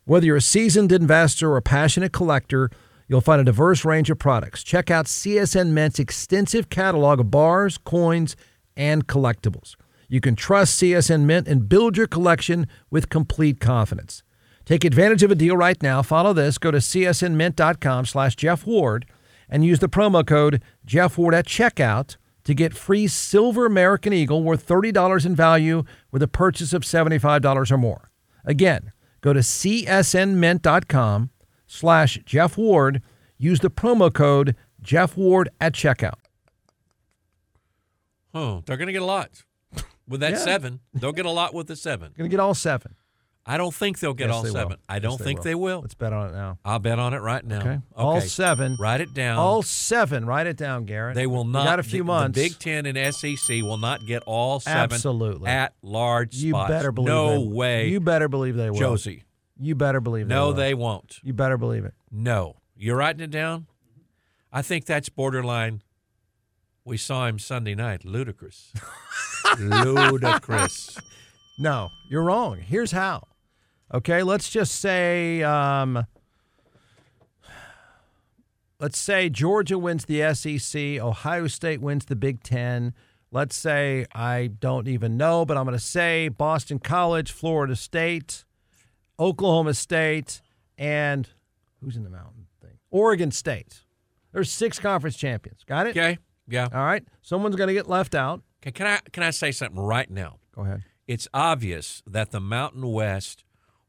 Whether 0.04 0.26
you're 0.26 0.36
a 0.36 0.42
seasoned 0.42 0.92
investor 0.92 1.50
or 1.50 1.56
a 1.56 1.62
passionate 1.62 2.12
collector, 2.12 2.70
you'll 3.08 3.20
find 3.20 3.40
a 3.40 3.44
diverse 3.44 3.84
range 3.84 4.10
of 4.10 4.18
products. 4.18 4.62
Check 4.62 4.90
out 4.90 5.06
CSN 5.06 5.70
Mint's 5.70 5.98
extensive 5.98 6.68
catalog 6.68 7.20
of 7.20 7.30
bars, 7.30 7.78
coins, 7.78 8.36
and 8.76 9.06
collectibles. 9.06 9.76
You 10.08 10.20
can 10.20 10.36
trust 10.36 10.80
CSN 10.80 11.22
Mint 11.22 11.48
and 11.48 11.68
build 11.68 11.96
your 11.96 12.06
collection 12.06 12.66
with 12.90 13.08
complete 13.08 13.60
confidence. 13.60 14.22
Take 14.64 14.84
advantage 14.84 15.22
of 15.22 15.30
a 15.30 15.34
deal 15.34 15.56
right 15.56 15.82
now. 15.82 16.02
Follow 16.02 16.32
this. 16.32 16.58
Go 16.58 16.70
to 16.70 16.78
csnmint.com 16.78 18.06
slash 18.06 18.36
Jeff 18.36 18.66
Ward 18.66 19.06
and 19.48 19.64
use 19.64 19.78
the 19.78 19.88
promo 19.88 20.26
code 20.26 20.62
Jeff 20.86 21.18
Ward 21.18 21.34
at 21.34 21.46
checkout 21.46 22.16
to 22.44 22.54
get 22.54 22.74
free 22.74 23.06
silver 23.06 23.66
American 23.66 24.12
Eagle 24.12 24.42
worth 24.42 24.66
$30 24.66 25.24
in 25.26 25.34
value 25.34 25.82
with 26.10 26.22
a 26.22 26.28
purchase 26.28 26.72
of 26.72 26.82
$75 26.82 27.70
or 27.70 27.78
more. 27.78 28.10
Again, 28.44 28.92
go 29.22 29.32
to 29.32 29.40
csnmint.com 29.40 31.30
slash 31.66 32.18
Jeff 32.26 32.56
Ward. 32.58 33.02
Use 33.38 33.60
the 33.60 33.70
promo 33.70 34.12
code 34.12 34.54
Jeff 34.82 35.16
Ward 35.16 35.48
at 35.60 35.72
checkout. 35.72 36.18
Oh, 38.34 38.62
they're 38.66 38.76
going 38.76 38.88
to 38.88 38.92
get 38.92 39.02
a 39.02 39.06
lot 39.06 39.30
with 40.08 40.20
that 40.20 40.32
Yeah. 40.32 40.38
seven. 40.38 40.80
They'll 40.92 41.12
get 41.12 41.26
a 41.26 41.30
lot 41.30 41.54
with 41.54 41.66
the 41.68 41.76
seven. 41.76 42.12
Going 42.16 42.28
to 42.28 42.34
get 42.34 42.40
all 42.40 42.54
seven. 42.54 42.94
I 43.46 43.58
don't 43.58 43.74
think 43.74 43.98
they'll 43.98 44.14
get 44.14 44.28
Yes, 44.28 44.34
all 44.36 44.42
they 44.42 44.48
will. 44.50 44.54
seven. 44.56 44.76
I 44.88 44.98
don't 45.00 45.20
think 45.20 45.42
they 45.42 45.54
will. 45.54 45.80
Let's 45.80 45.92
bet 45.94 46.14
on 46.14 46.30
it 46.30 46.32
now. 46.32 46.58
I'll 46.64 46.78
bet 46.78 46.98
on 46.98 47.12
it 47.12 47.18
right 47.18 47.44
now. 47.44 47.58
Okay. 47.60 47.78
All 47.94 48.20
seven. 48.22 48.76
Write 48.80 49.02
it 49.02 49.12
down. 49.12 49.36
All 49.38 49.60
seven. 49.62 50.24
Write 50.24 50.46
it 50.46 50.56
down, 50.56 50.86
Garrett. 50.86 51.14
They 51.14 51.26
will 51.26 51.44
We 51.44 51.50
not. 51.52 51.64
got 51.64 51.78
a 51.78 51.82
few 51.82 51.98
the, 52.00 52.04
months. 52.04 52.36
The 52.38 52.48
Big 52.48 52.58
Ten 52.58 52.86
and 52.86 53.14
SEC 53.14 53.60
will 53.62 53.76
not 53.76 54.06
get 54.06 54.22
all 54.24 54.60
seven 54.60 54.94
Absolutely. 54.94 55.46
at 55.50 55.74
large 55.82 56.34
you 56.36 56.52
spots. 56.52 56.70
better 56.70 56.90
believe 56.90 57.08
no 57.08 57.30
they 57.40 57.46
way. 57.46 57.88
You 57.88 58.00
better 58.00 58.28
believe 58.28 58.56
they 58.56 58.70
will. 58.70 58.78
Josie. 58.78 59.24
You 59.60 59.74
better 59.74 60.00
believe 60.00 60.26
they 60.28 60.34
No, 60.34 60.46
will. 60.46 60.54
they 60.54 60.72
won't. 60.72 61.18
You 61.22 61.34
better 61.34 61.58
believe 61.58 61.84
it. 61.84 61.92
No. 62.10 62.56
You're 62.76 62.96
writing 62.96 63.20
it 63.20 63.30
down? 63.30 63.66
I 64.50 64.62
think 64.62 64.86
that's 64.86 65.08
borderline. 65.10 65.82
We 66.86 66.96
saw 66.96 67.26
him 67.26 67.38
Sunday 67.38 67.74
night. 67.74 68.04
Ludicrous. 68.06 68.72
Ludicrous. 69.58 70.98
No, 71.58 71.90
you're 72.08 72.22
wrong. 72.22 72.58
Here's 72.58 72.92
how. 72.92 73.24
Okay, 73.94 74.24
let's 74.24 74.50
just 74.50 74.80
say, 74.80 75.44
um, 75.44 76.04
let's 78.80 78.98
say 78.98 79.28
Georgia 79.28 79.78
wins 79.78 80.06
the 80.06 80.34
SEC, 80.34 81.00
Ohio 81.00 81.46
State 81.46 81.80
wins 81.80 82.06
the 82.06 82.16
Big 82.16 82.42
Ten. 82.42 82.92
Let's 83.30 83.54
say 83.54 84.04
I 84.12 84.48
don't 84.58 84.88
even 84.88 85.16
know, 85.16 85.44
but 85.44 85.56
I'm 85.56 85.64
going 85.64 85.78
to 85.78 85.84
say 85.84 86.26
Boston 86.26 86.80
College, 86.80 87.30
Florida 87.30 87.76
State, 87.76 88.44
Oklahoma 89.20 89.74
State, 89.74 90.42
and 90.76 91.28
who's 91.80 91.96
in 91.96 92.02
the 92.02 92.10
mountain 92.10 92.46
thing? 92.60 92.78
Oregon 92.90 93.30
State. 93.30 93.84
There's 94.32 94.50
six 94.50 94.80
conference 94.80 95.16
champions. 95.16 95.62
Got 95.62 95.86
it? 95.86 95.90
Okay. 95.90 96.18
Yeah. 96.48 96.66
All 96.72 96.84
right. 96.84 97.04
Someone's 97.22 97.54
going 97.54 97.68
to 97.68 97.74
get 97.74 97.88
left 97.88 98.16
out. 98.16 98.42
Okay, 98.60 98.72
can 98.72 98.88
I 98.88 98.98
can 99.12 99.22
I 99.22 99.30
say 99.30 99.52
something 99.52 99.78
right 99.78 100.10
now? 100.10 100.38
Go 100.52 100.62
ahead. 100.62 100.82
It's 101.06 101.28
obvious 101.32 102.02
that 102.08 102.32
the 102.32 102.40
Mountain 102.40 102.90
West 102.90 103.44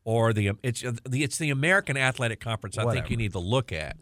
or 0.05 0.31
the 0.31 0.51
it's 0.63 0.81
the 0.81 1.23
it's 1.23 1.37
the 1.37 1.49
American 1.49 1.97
Athletic 1.97 2.39
Conference. 2.39 2.77
I 2.77 2.89
think 2.93 3.09
you 3.09 3.17
need 3.17 3.33
to 3.33 3.39
look 3.39 3.73
at 3.73 3.97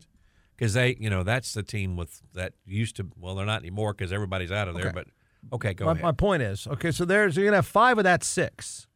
because 0.55 0.73
they 0.73 0.95
you 0.99 1.09
know 1.09 1.23
that's 1.23 1.53
the 1.53 1.63
team 1.63 1.97
with 1.97 2.21
that 2.33 2.53
used 2.65 2.97
to 2.97 3.07
well 3.17 3.33
they're 3.35 3.45
not 3.45 3.61
anymore 3.61 3.93
because 3.93 4.13
everybody's 4.13 4.51
out 4.51 4.67
of 4.67 4.75
there. 4.75 4.87
Okay. 4.87 4.93
But 4.93 5.07
okay, 5.53 5.73
go 5.73 5.85
my, 5.85 5.91
ahead. 5.93 6.03
my 6.03 6.11
point 6.11 6.43
is, 6.43 6.67
okay, 6.67 6.91
so 6.91 7.05
there's 7.05 7.35
you're 7.35 7.45
gonna 7.45 7.57
have 7.57 7.65
five 7.65 7.97
of 7.97 8.03
that 8.03 8.23
six. 8.23 8.87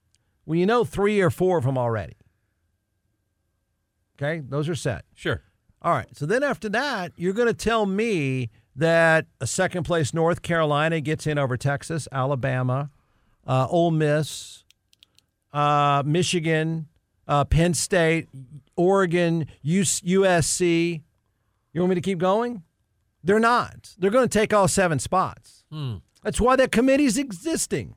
Well, 0.45 0.57
you 0.57 0.65
know 0.65 0.83
three 0.83 1.19
or 1.21 1.29
four 1.29 1.57
of 1.57 1.63
them 1.63 1.77
already. 1.77 2.17
Okay, 4.21 4.41
those 4.47 4.69
are 4.69 4.75
set. 4.75 5.05
sure. 5.15 5.41
All 5.81 5.93
right. 5.93 6.07
So 6.17 6.25
then 6.25 6.41
after 6.43 6.69
that, 6.69 7.13
you're 7.15 7.33
gonna 7.33 7.53
tell 7.53 7.85
me 7.85 8.49
that 8.75 9.27
a 9.39 9.47
second 9.47 9.83
place 9.83 10.13
North 10.13 10.41
Carolina 10.41 10.99
gets 10.99 11.25
in 11.25 11.37
over 11.37 11.55
Texas, 11.55 12.07
Alabama, 12.11 12.89
uh, 13.45 13.67
Ole 13.69 13.91
Miss, 13.91 14.63
uh, 15.53 16.03
Michigan, 16.05 16.87
uh, 17.27 17.45
Penn 17.45 17.73
State, 17.73 18.27
Oregon, 18.75 19.47
USC. 19.65 21.01
You 21.73 21.81
want 21.81 21.89
me 21.89 21.95
to 21.95 22.01
keep 22.01 22.17
going? 22.19 22.63
They're 23.23 23.39
not. 23.39 23.95
They're 23.97 24.11
going 24.11 24.27
to 24.27 24.39
take 24.39 24.53
all 24.53 24.67
seven 24.67 24.99
spots. 24.99 25.63
Hmm. 25.71 25.95
That's 26.23 26.39
why 26.41 26.55
that 26.55 26.71
committee's 26.71 27.17
existing. 27.17 27.95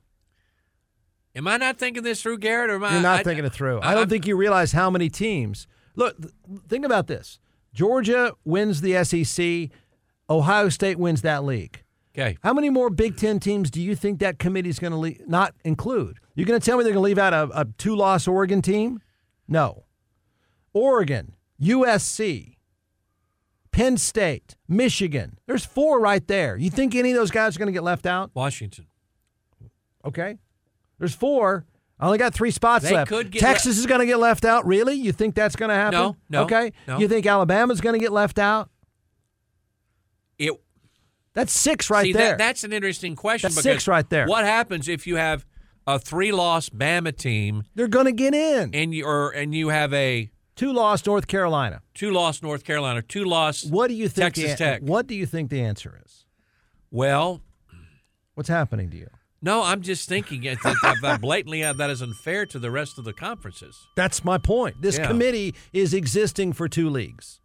Am 1.35 1.47
I 1.47 1.57
not 1.57 1.79
thinking 1.79 2.03
this 2.03 2.23
through, 2.23 2.39
Garrett? 2.39 2.71
Or 2.71 2.75
am 2.77 2.85
I, 2.85 2.93
You're 2.95 3.03
not 3.03 3.21
I- 3.21 3.23
thinking 3.23 3.45
it 3.45 3.53
through. 3.53 3.79
I, 3.81 3.89
I- 3.91 3.95
don't 3.95 4.01
I'm- 4.01 4.09
think 4.09 4.27
you 4.27 4.37
realize 4.37 4.73
how 4.73 4.91
many 4.91 5.09
teams. 5.09 5.67
Look, 5.97 6.17
think 6.69 6.85
about 6.85 7.07
this. 7.07 7.39
Georgia 7.73 8.33
wins 8.45 8.81
the 8.81 9.03
SEC. 9.05 9.71
Ohio 10.29 10.69
State 10.69 10.99
wins 10.99 11.23
that 11.23 11.45
league. 11.45 11.83
Okay. 12.17 12.37
How 12.43 12.53
many 12.53 12.71
more 12.71 12.91
Big 12.91 13.17
Ten 13.17 13.39
teams 13.39 13.71
do 13.71 13.81
you 13.81 13.95
think 13.95 14.19
that 14.19 14.39
committee 14.41 14.69
is 14.69 14.79
going 14.81 14.93
to 14.93 14.97
le- 14.99 15.27
not 15.29 15.55
include? 15.65 16.19
You're 16.35 16.47
going 16.47 16.59
to 16.61 16.65
tell 16.65 16.77
me 16.79 16.85
they're 16.85 16.93
going 16.93 17.03
to 17.03 17.07
leave 17.07 17.19
out 17.19 17.33
a, 17.33 17.61
a 17.61 17.65
two-loss 17.79 18.27
Oregon 18.27 18.61
team? 18.63 19.01
No. 19.51 19.85
Oregon, 20.73 21.35
USC, 21.61 22.57
Penn 23.73 23.97
State, 23.99 24.57
Michigan. 24.69 25.39
There's 25.47 25.65
four 25.65 26.01
right 26.01 26.27
there. 26.27 26.57
You 26.57 26.71
think 26.71 26.95
any 26.95 27.11
of 27.11 27.17
those 27.17 27.31
guys 27.31 27.57
are 27.57 27.59
going 27.59 27.67
to 27.67 27.73
get 27.73 27.83
left 27.83 28.07
out? 28.07 28.31
Washington. 28.35 28.87
Okay. 30.05 30.39
There's 30.99 31.15
four. 31.15 31.67
I 31.99 32.07
only 32.07 32.19
got 32.19 32.33
three 32.33 32.51
spots 32.51 32.85
They 32.89 32.95
left. 32.95 33.13
Texas 33.33 33.77
is 33.77 33.85
going 33.87 34.01
to 34.01 34.07
get 34.07 34.19
left 34.19 34.45
out. 34.45 34.67
Really? 34.67 34.95
You 34.95 35.13
think 35.13 35.35
that's 35.35 35.57
going 35.57 35.69
to 35.69 35.75
happen? 35.75 35.99
No, 35.99 36.17
no, 36.31 36.45
Okay. 36.45 36.73
no. 36.89 36.99
You 36.99 37.09
think 37.09 37.27
Alabama's 37.27 37.81
going 37.83 37.93
to 37.93 37.99
get 37.99 38.13
left 38.13 38.39
out? 38.39 38.71
It 40.39 40.53
That's 41.35 41.53
six 41.53 41.91
right 41.91 42.07
see, 42.07 42.13
there. 42.15 42.31
That, 42.31 42.39
that's 42.39 42.65
an 42.65 42.73
interesting 42.73 43.15
question. 43.17 43.51
That's 43.51 43.63
six 43.63 43.87
right 43.87 44.09
there. 44.09 44.27
What 44.27 44.47
happens 44.47 44.89
if 44.89 45.07
you 45.07 45.17
have 45.17 45.45
a 45.95 45.99
three-loss 45.99 46.69
Bama 46.71 47.17
team 47.17 47.65
They're 47.75 47.89
going 47.89 48.07
to 48.07 48.13
get 48.13 48.35
in. 48.35 48.75
and 48.75 48.95
you 48.95 49.05
or 49.07 49.31
and 49.31 49.55
you 49.55 49.69
have 49.69 49.93
a 49.95 50.31
two-loss 50.57 51.07
North 51.07 51.27
Carolina. 51.27 51.83
two-loss 51.95 52.43
North 52.43 52.65
Carolina, 52.65 53.03
two-loss 53.03 53.65
What 53.65 53.89
do 53.89 53.95
you 53.95 54.09
think? 54.09 54.35
Texas 54.35 54.53
the, 54.53 54.57
Tech. 54.57 54.83
What 54.83 55.07
do 55.07 55.15
you 55.15 55.27
think 55.27 55.51
the 55.51 55.61
answer 55.63 55.99
is? 56.05 56.25
Well, 56.91 57.41
What's 58.35 58.49
happening 58.49 58.91
to 58.91 58.97
you? 58.97 59.09
no, 59.43 59.63
I'm 59.63 59.81
just 59.83 60.09
thinking 60.09 60.43
that, 60.43 60.59
that, 60.63 60.97
that 61.03 61.21
blatantly 61.21 61.63
uh, 61.65 61.73
that 61.75 61.89
is 61.91 62.03
unfair 62.03 62.45
to 62.47 62.59
the 62.59 62.71
rest 62.71 62.99
of 62.99 63.05
the 63.05 63.13
conferences. 63.15 63.87
That's 63.97 64.23
my 64.25 64.37
point. 64.39 64.83
This 64.83 64.99
Yeah. 64.99 65.07
committee 65.07 65.55
is 65.73 65.95
existing 65.95 66.53
for 66.53 66.69
two 66.69 66.89
leagues. 66.91 67.41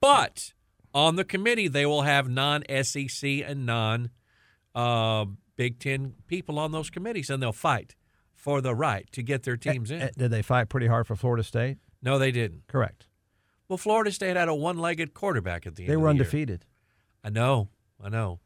But 0.00 0.52
on 0.94 1.16
the 1.16 1.24
committee, 1.24 1.68
they 1.68 1.84
will 1.86 2.02
have 2.02 2.28
non-SEC 2.28 3.42
and 3.46 3.66
non 3.66 4.10
uh, 4.74 5.26
Big 5.56 5.78
Ten 5.78 6.14
people 6.26 6.58
on 6.58 6.72
those 6.72 6.90
committees, 6.90 7.30
and 7.30 7.42
they'll 7.42 7.52
fight 7.52 7.94
for 8.34 8.60
the 8.60 8.74
right 8.74 9.10
to 9.12 9.22
get 9.22 9.42
their 9.42 9.56
teams 9.56 9.90
in. 9.90 10.10
Did 10.16 10.30
they 10.30 10.42
fight 10.42 10.68
pretty 10.68 10.86
hard 10.86 11.06
for 11.06 11.16
Florida 11.16 11.42
State? 11.42 11.78
no, 12.02 12.18
they 12.18 12.30
didn't. 12.30 12.66
Correct. 12.68 13.08
Well, 13.68 13.78
Florida 13.78 14.12
State 14.12 14.36
had 14.36 14.48
a 14.48 14.54
one-legged 14.54 15.12
quarterback 15.12 15.66
at 15.66 15.74
the 15.74 15.82
end. 15.82 15.90
They 15.90 15.94
of 15.94 16.00
were 16.02 16.08
the 16.08 16.14
year. 16.14 16.20
undefeated. 16.22 16.64
I 17.24 17.30
know. 17.30 17.68
I 18.00 18.08
know. 18.08 18.38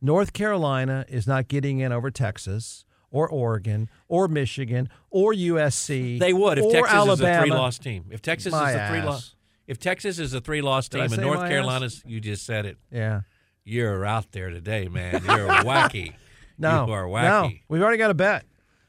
North 0.00 0.32
Carolina 0.32 1.04
is 1.08 1.26
not 1.26 1.48
getting 1.48 1.78
in 1.80 1.92
over 1.92 2.10
Texas 2.10 2.84
or 3.10 3.28
Oregon 3.28 3.90
or 4.08 4.28
Michigan 4.28 4.88
or 5.10 5.34
USC. 5.34 6.18
They 6.18 6.32
would 6.32 6.58
if 6.58 6.64
or 6.64 6.72
Texas 6.72 6.94
Alabama. 6.94 7.12
is 7.12 7.36
a 7.36 7.40
three-loss 7.42 7.78
team. 7.78 8.04
If 8.10 8.22
Texas 8.22 8.52
My 8.52 8.70
is 8.70 8.76
a 8.76 8.88
three-loss, 8.88 9.34
if 9.66 9.78
Texas 9.78 10.18
is 10.18 10.32
a 10.32 10.40
three-loss 10.40 10.88
team, 10.88 11.02
and 11.02 11.18
North 11.20 11.38
my 11.40 11.44
ass? 11.44 11.50
Carolina's, 11.50 12.02
you 12.06 12.20
just 12.20 12.46
said 12.46 12.64
it. 12.64 12.78
Yeah. 12.90 13.20
You're 13.64 14.04
out 14.04 14.32
there 14.32 14.50
today, 14.50 14.88
man. 14.88 15.12
You're 15.24 15.48
wacky. 15.64 16.14
No, 16.58 16.86
You 16.86 16.92
are 16.92 17.08
no, 17.08 17.50
we've 17.68 17.82
already 17.82 17.98
got 17.98 18.10
a 18.10 18.14
bet. 18.14 18.44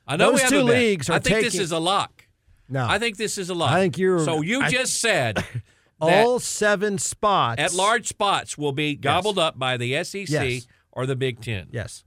I 0.06 0.18
know 0.18 0.32
Those 0.32 0.36
we 0.36 0.42
have 0.42 0.50
two 0.50 0.62
leagues 0.64 1.10
are 1.10 1.14
I 1.14 1.20
think 1.20 1.44
this 1.44 1.56
is 1.58 1.72
a 1.72 1.80
lock. 1.80 2.28
No, 2.70 2.86
I 2.88 3.00
think 3.00 3.18
this 3.18 3.38
is 3.38 3.50
a 3.50 3.54
lock. 3.54 3.72
I 3.72 3.80
think 3.82 3.98
you're- 3.98 4.24
So 4.24 4.42
you 4.42 4.62
I- 4.62 4.70
just 4.70 5.00
said 5.00 5.44
all 6.02 6.40
seven 6.40 6.98
spots 6.98 7.62
at 7.62 7.74
large 7.74 8.08
spots 8.08 8.58
will 8.58 8.72
be 8.74 8.96
gobbled 8.96 9.40
up 9.40 9.58
by 9.58 9.78
the 9.78 10.04
SEC 10.04 10.28
Yes. 10.30 10.68
or 10.92 11.06
the 11.06 11.16
Big 11.16 11.40
Ten. 11.42 11.68
Yes. 11.72 12.04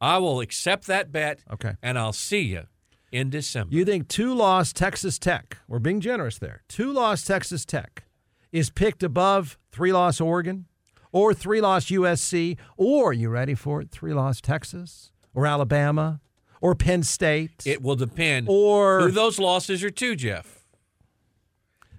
I 0.00 0.18
will 0.18 0.40
accept 0.40 0.86
that 0.86 1.10
bet. 1.10 1.40
Okay. 1.52 1.72
And 1.82 1.98
I'll 1.98 2.12
see 2.12 2.40
you 2.42 2.64
in 3.10 3.30
December. 3.30 3.74
You 3.74 3.84
think 3.84 4.08
two 4.08 4.34
loss 4.34 4.72
Texas 4.72 5.18
Tech? 5.18 5.58
We're 5.66 5.78
being 5.78 6.00
generous 6.00 6.38
there. 6.38 6.62
Two 6.68 6.92
loss 6.92 7.24
Texas 7.24 7.64
Tech 7.64 8.04
is 8.52 8.70
picked 8.70 9.02
above 9.02 9.58
three 9.72 9.92
loss 9.92 10.20
Oregon, 10.20 10.66
or 11.14 11.32
three 11.32 11.60
loss 11.60 11.86
USC, 11.86 12.58
or 12.76 13.12
you 13.12 13.28
ready 13.30 13.54
for 13.54 13.80
it? 13.80 13.90
Three 13.90 14.12
loss 14.12 14.40
Texas, 14.40 15.12
or 15.32 15.46
Alabama, 15.46 16.20
or 16.60 16.74
Penn 16.74 17.04
State. 17.04 17.62
it 17.64 17.80
will 17.80 17.94
depend 17.96 18.48
Or- 18.50 19.00
who 19.02 19.10
those 19.12 19.38
losses 19.38 19.82
are 19.84 19.90
to, 19.90 20.16
Jeff. 20.16 20.64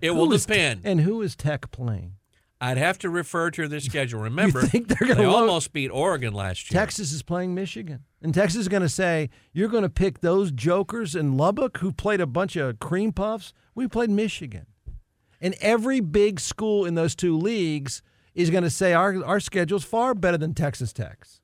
It 0.02 0.12
will 0.12 0.28
depend. 0.28 0.82
and 0.84 1.02
who 1.02 1.22
is 1.22 1.36
Tech 1.36 1.72
playing? 1.72 2.14
I'd 2.62 2.78
have 2.78 2.98
to 3.00 3.10
refer 3.10 3.52
to 3.52 3.68
their 3.68 3.80
schedule. 3.80 4.20
Remember, 4.22 4.62
think 4.64 4.88
they're 4.88 5.08
gonna 5.08 5.16
they 5.22 5.26
load- 5.28 5.42
almost 5.42 5.72
beat 5.74 5.90
Oregon 5.90 6.34
last 6.34 6.70
year. 6.72 6.80
Texas 6.80 7.12
is 7.12 7.22
playing 7.24 7.54
Michigan. 7.56 8.04
And 8.22 8.34
Texas 8.34 8.62
is 8.62 8.68
going 8.68 8.82
to 8.82 8.90
say, 8.90 9.30
You're 9.54 9.68
going 9.70 9.84
to 9.84 9.90
pick 9.90 10.20
those 10.22 10.52
jokers 10.52 11.16
in 11.16 11.38
Lubbock 11.38 11.78
who 11.78 11.92
played 11.92 12.20
a 12.22 12.26
bunch 12.28 12.56
of 12.56 12.80
cream 12.80 13.12
puffs? 13.14 13.54
We 13.76 13.88
played 13.88 14.10
Michigan. 14.10 14.66
And 15.40 15.56
every 15.62 16.00
big 16.00 16.40
school 16.40 16.86
in 16.86 16.96
those 16.96 17.14
two 17.16 17.38
leagues 17.38 18.02
is 18.36 18.50
going 18.50 18.64
to 18.64 18.70
say, 18.70 18.94
Our, 18.94 19.24
our 19.26 19.40
schedule's 19.40 19.84
far 19.84 20.14
better 20.14 20.38
than 20.38 20.54
Texas 20.54 20.94
Tech's. 20.94 21.40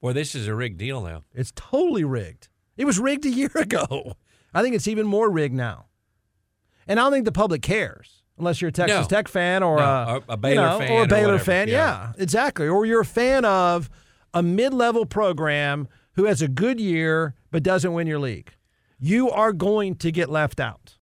Boy, 0.00 0.12
this 0.12 0.34
is 0.34 0.46
a 0.46 0.54
rigged 0.54 0.78
deal 0.78 1.02
now. 1.02 1.24
It's 1.34 1.52
totally 1.56 2.04
rigged. 2.04 2.48
It 2.76 2.84
was 2.84 2.98
rigged 2.98 3.26
a 3.26 3.30
year 3.30 3.50
ago. 3.56 4.14
I 4.54 4.62
think 4.62 4.74
it's 4.76 4.88
even 4.88 5.06
more 5.06 5.28
rigged 5.30 5.54
now. 5.54 5.86
And 6.86 6.98
I 6.98 7.02
don't 7.02 7.12
think 7.12 7.24
the 7.24 7.32
public 7.32 7.60
cares. 7.62 8.22
Unless 8.38 8.62
you're 8.62 8.68
a 8.68 8.72
Texas 8.72 9.00
No. 9.00 9.04
Tech 9.08 9.26
fan 9.26 9.64
or 9.64 9.78
No, 9.78 9.82
a, 10.28 10.32
a- 10.32 10.36
Baylor 10.36 10.54
you 10.62 10.68
know, 10.70 10.78
fan 10.78 10.90
or 10.92 11.00
or 11.00 11.02
a 11.02 11.06
Baylor 11.08 11.22
whatever. 11.32 11.44
fan. 11.44 11.68
Yeah. 11.68 11.74
Yeah, 11.74 12.12
exactly. 12.22 12.68
Or 12.68 12.86
you're 12.86 13.00
a 13.00 13.04
fan 13.04 13.44
of 13.44 13.90
a 14.32 14.42
mid-level 14.44 15.06
program 15.06 15.88
who 16.12 16.26
has 16.26 16.40
a 16.40 16.46
good 16.48 16.78
year 16.78 17.34
but 17.50 17.64
doesn't 17.64 17.92
win 17.92 18.06
your 18.06 18.20
league. 18.20 18.52
You 19.00 19.28
are 19.30 19.52
going 19.52 19.96
to 19.96 20.12
get 20.12 20.28
left 20.30 20.60
out. 20.60 20.97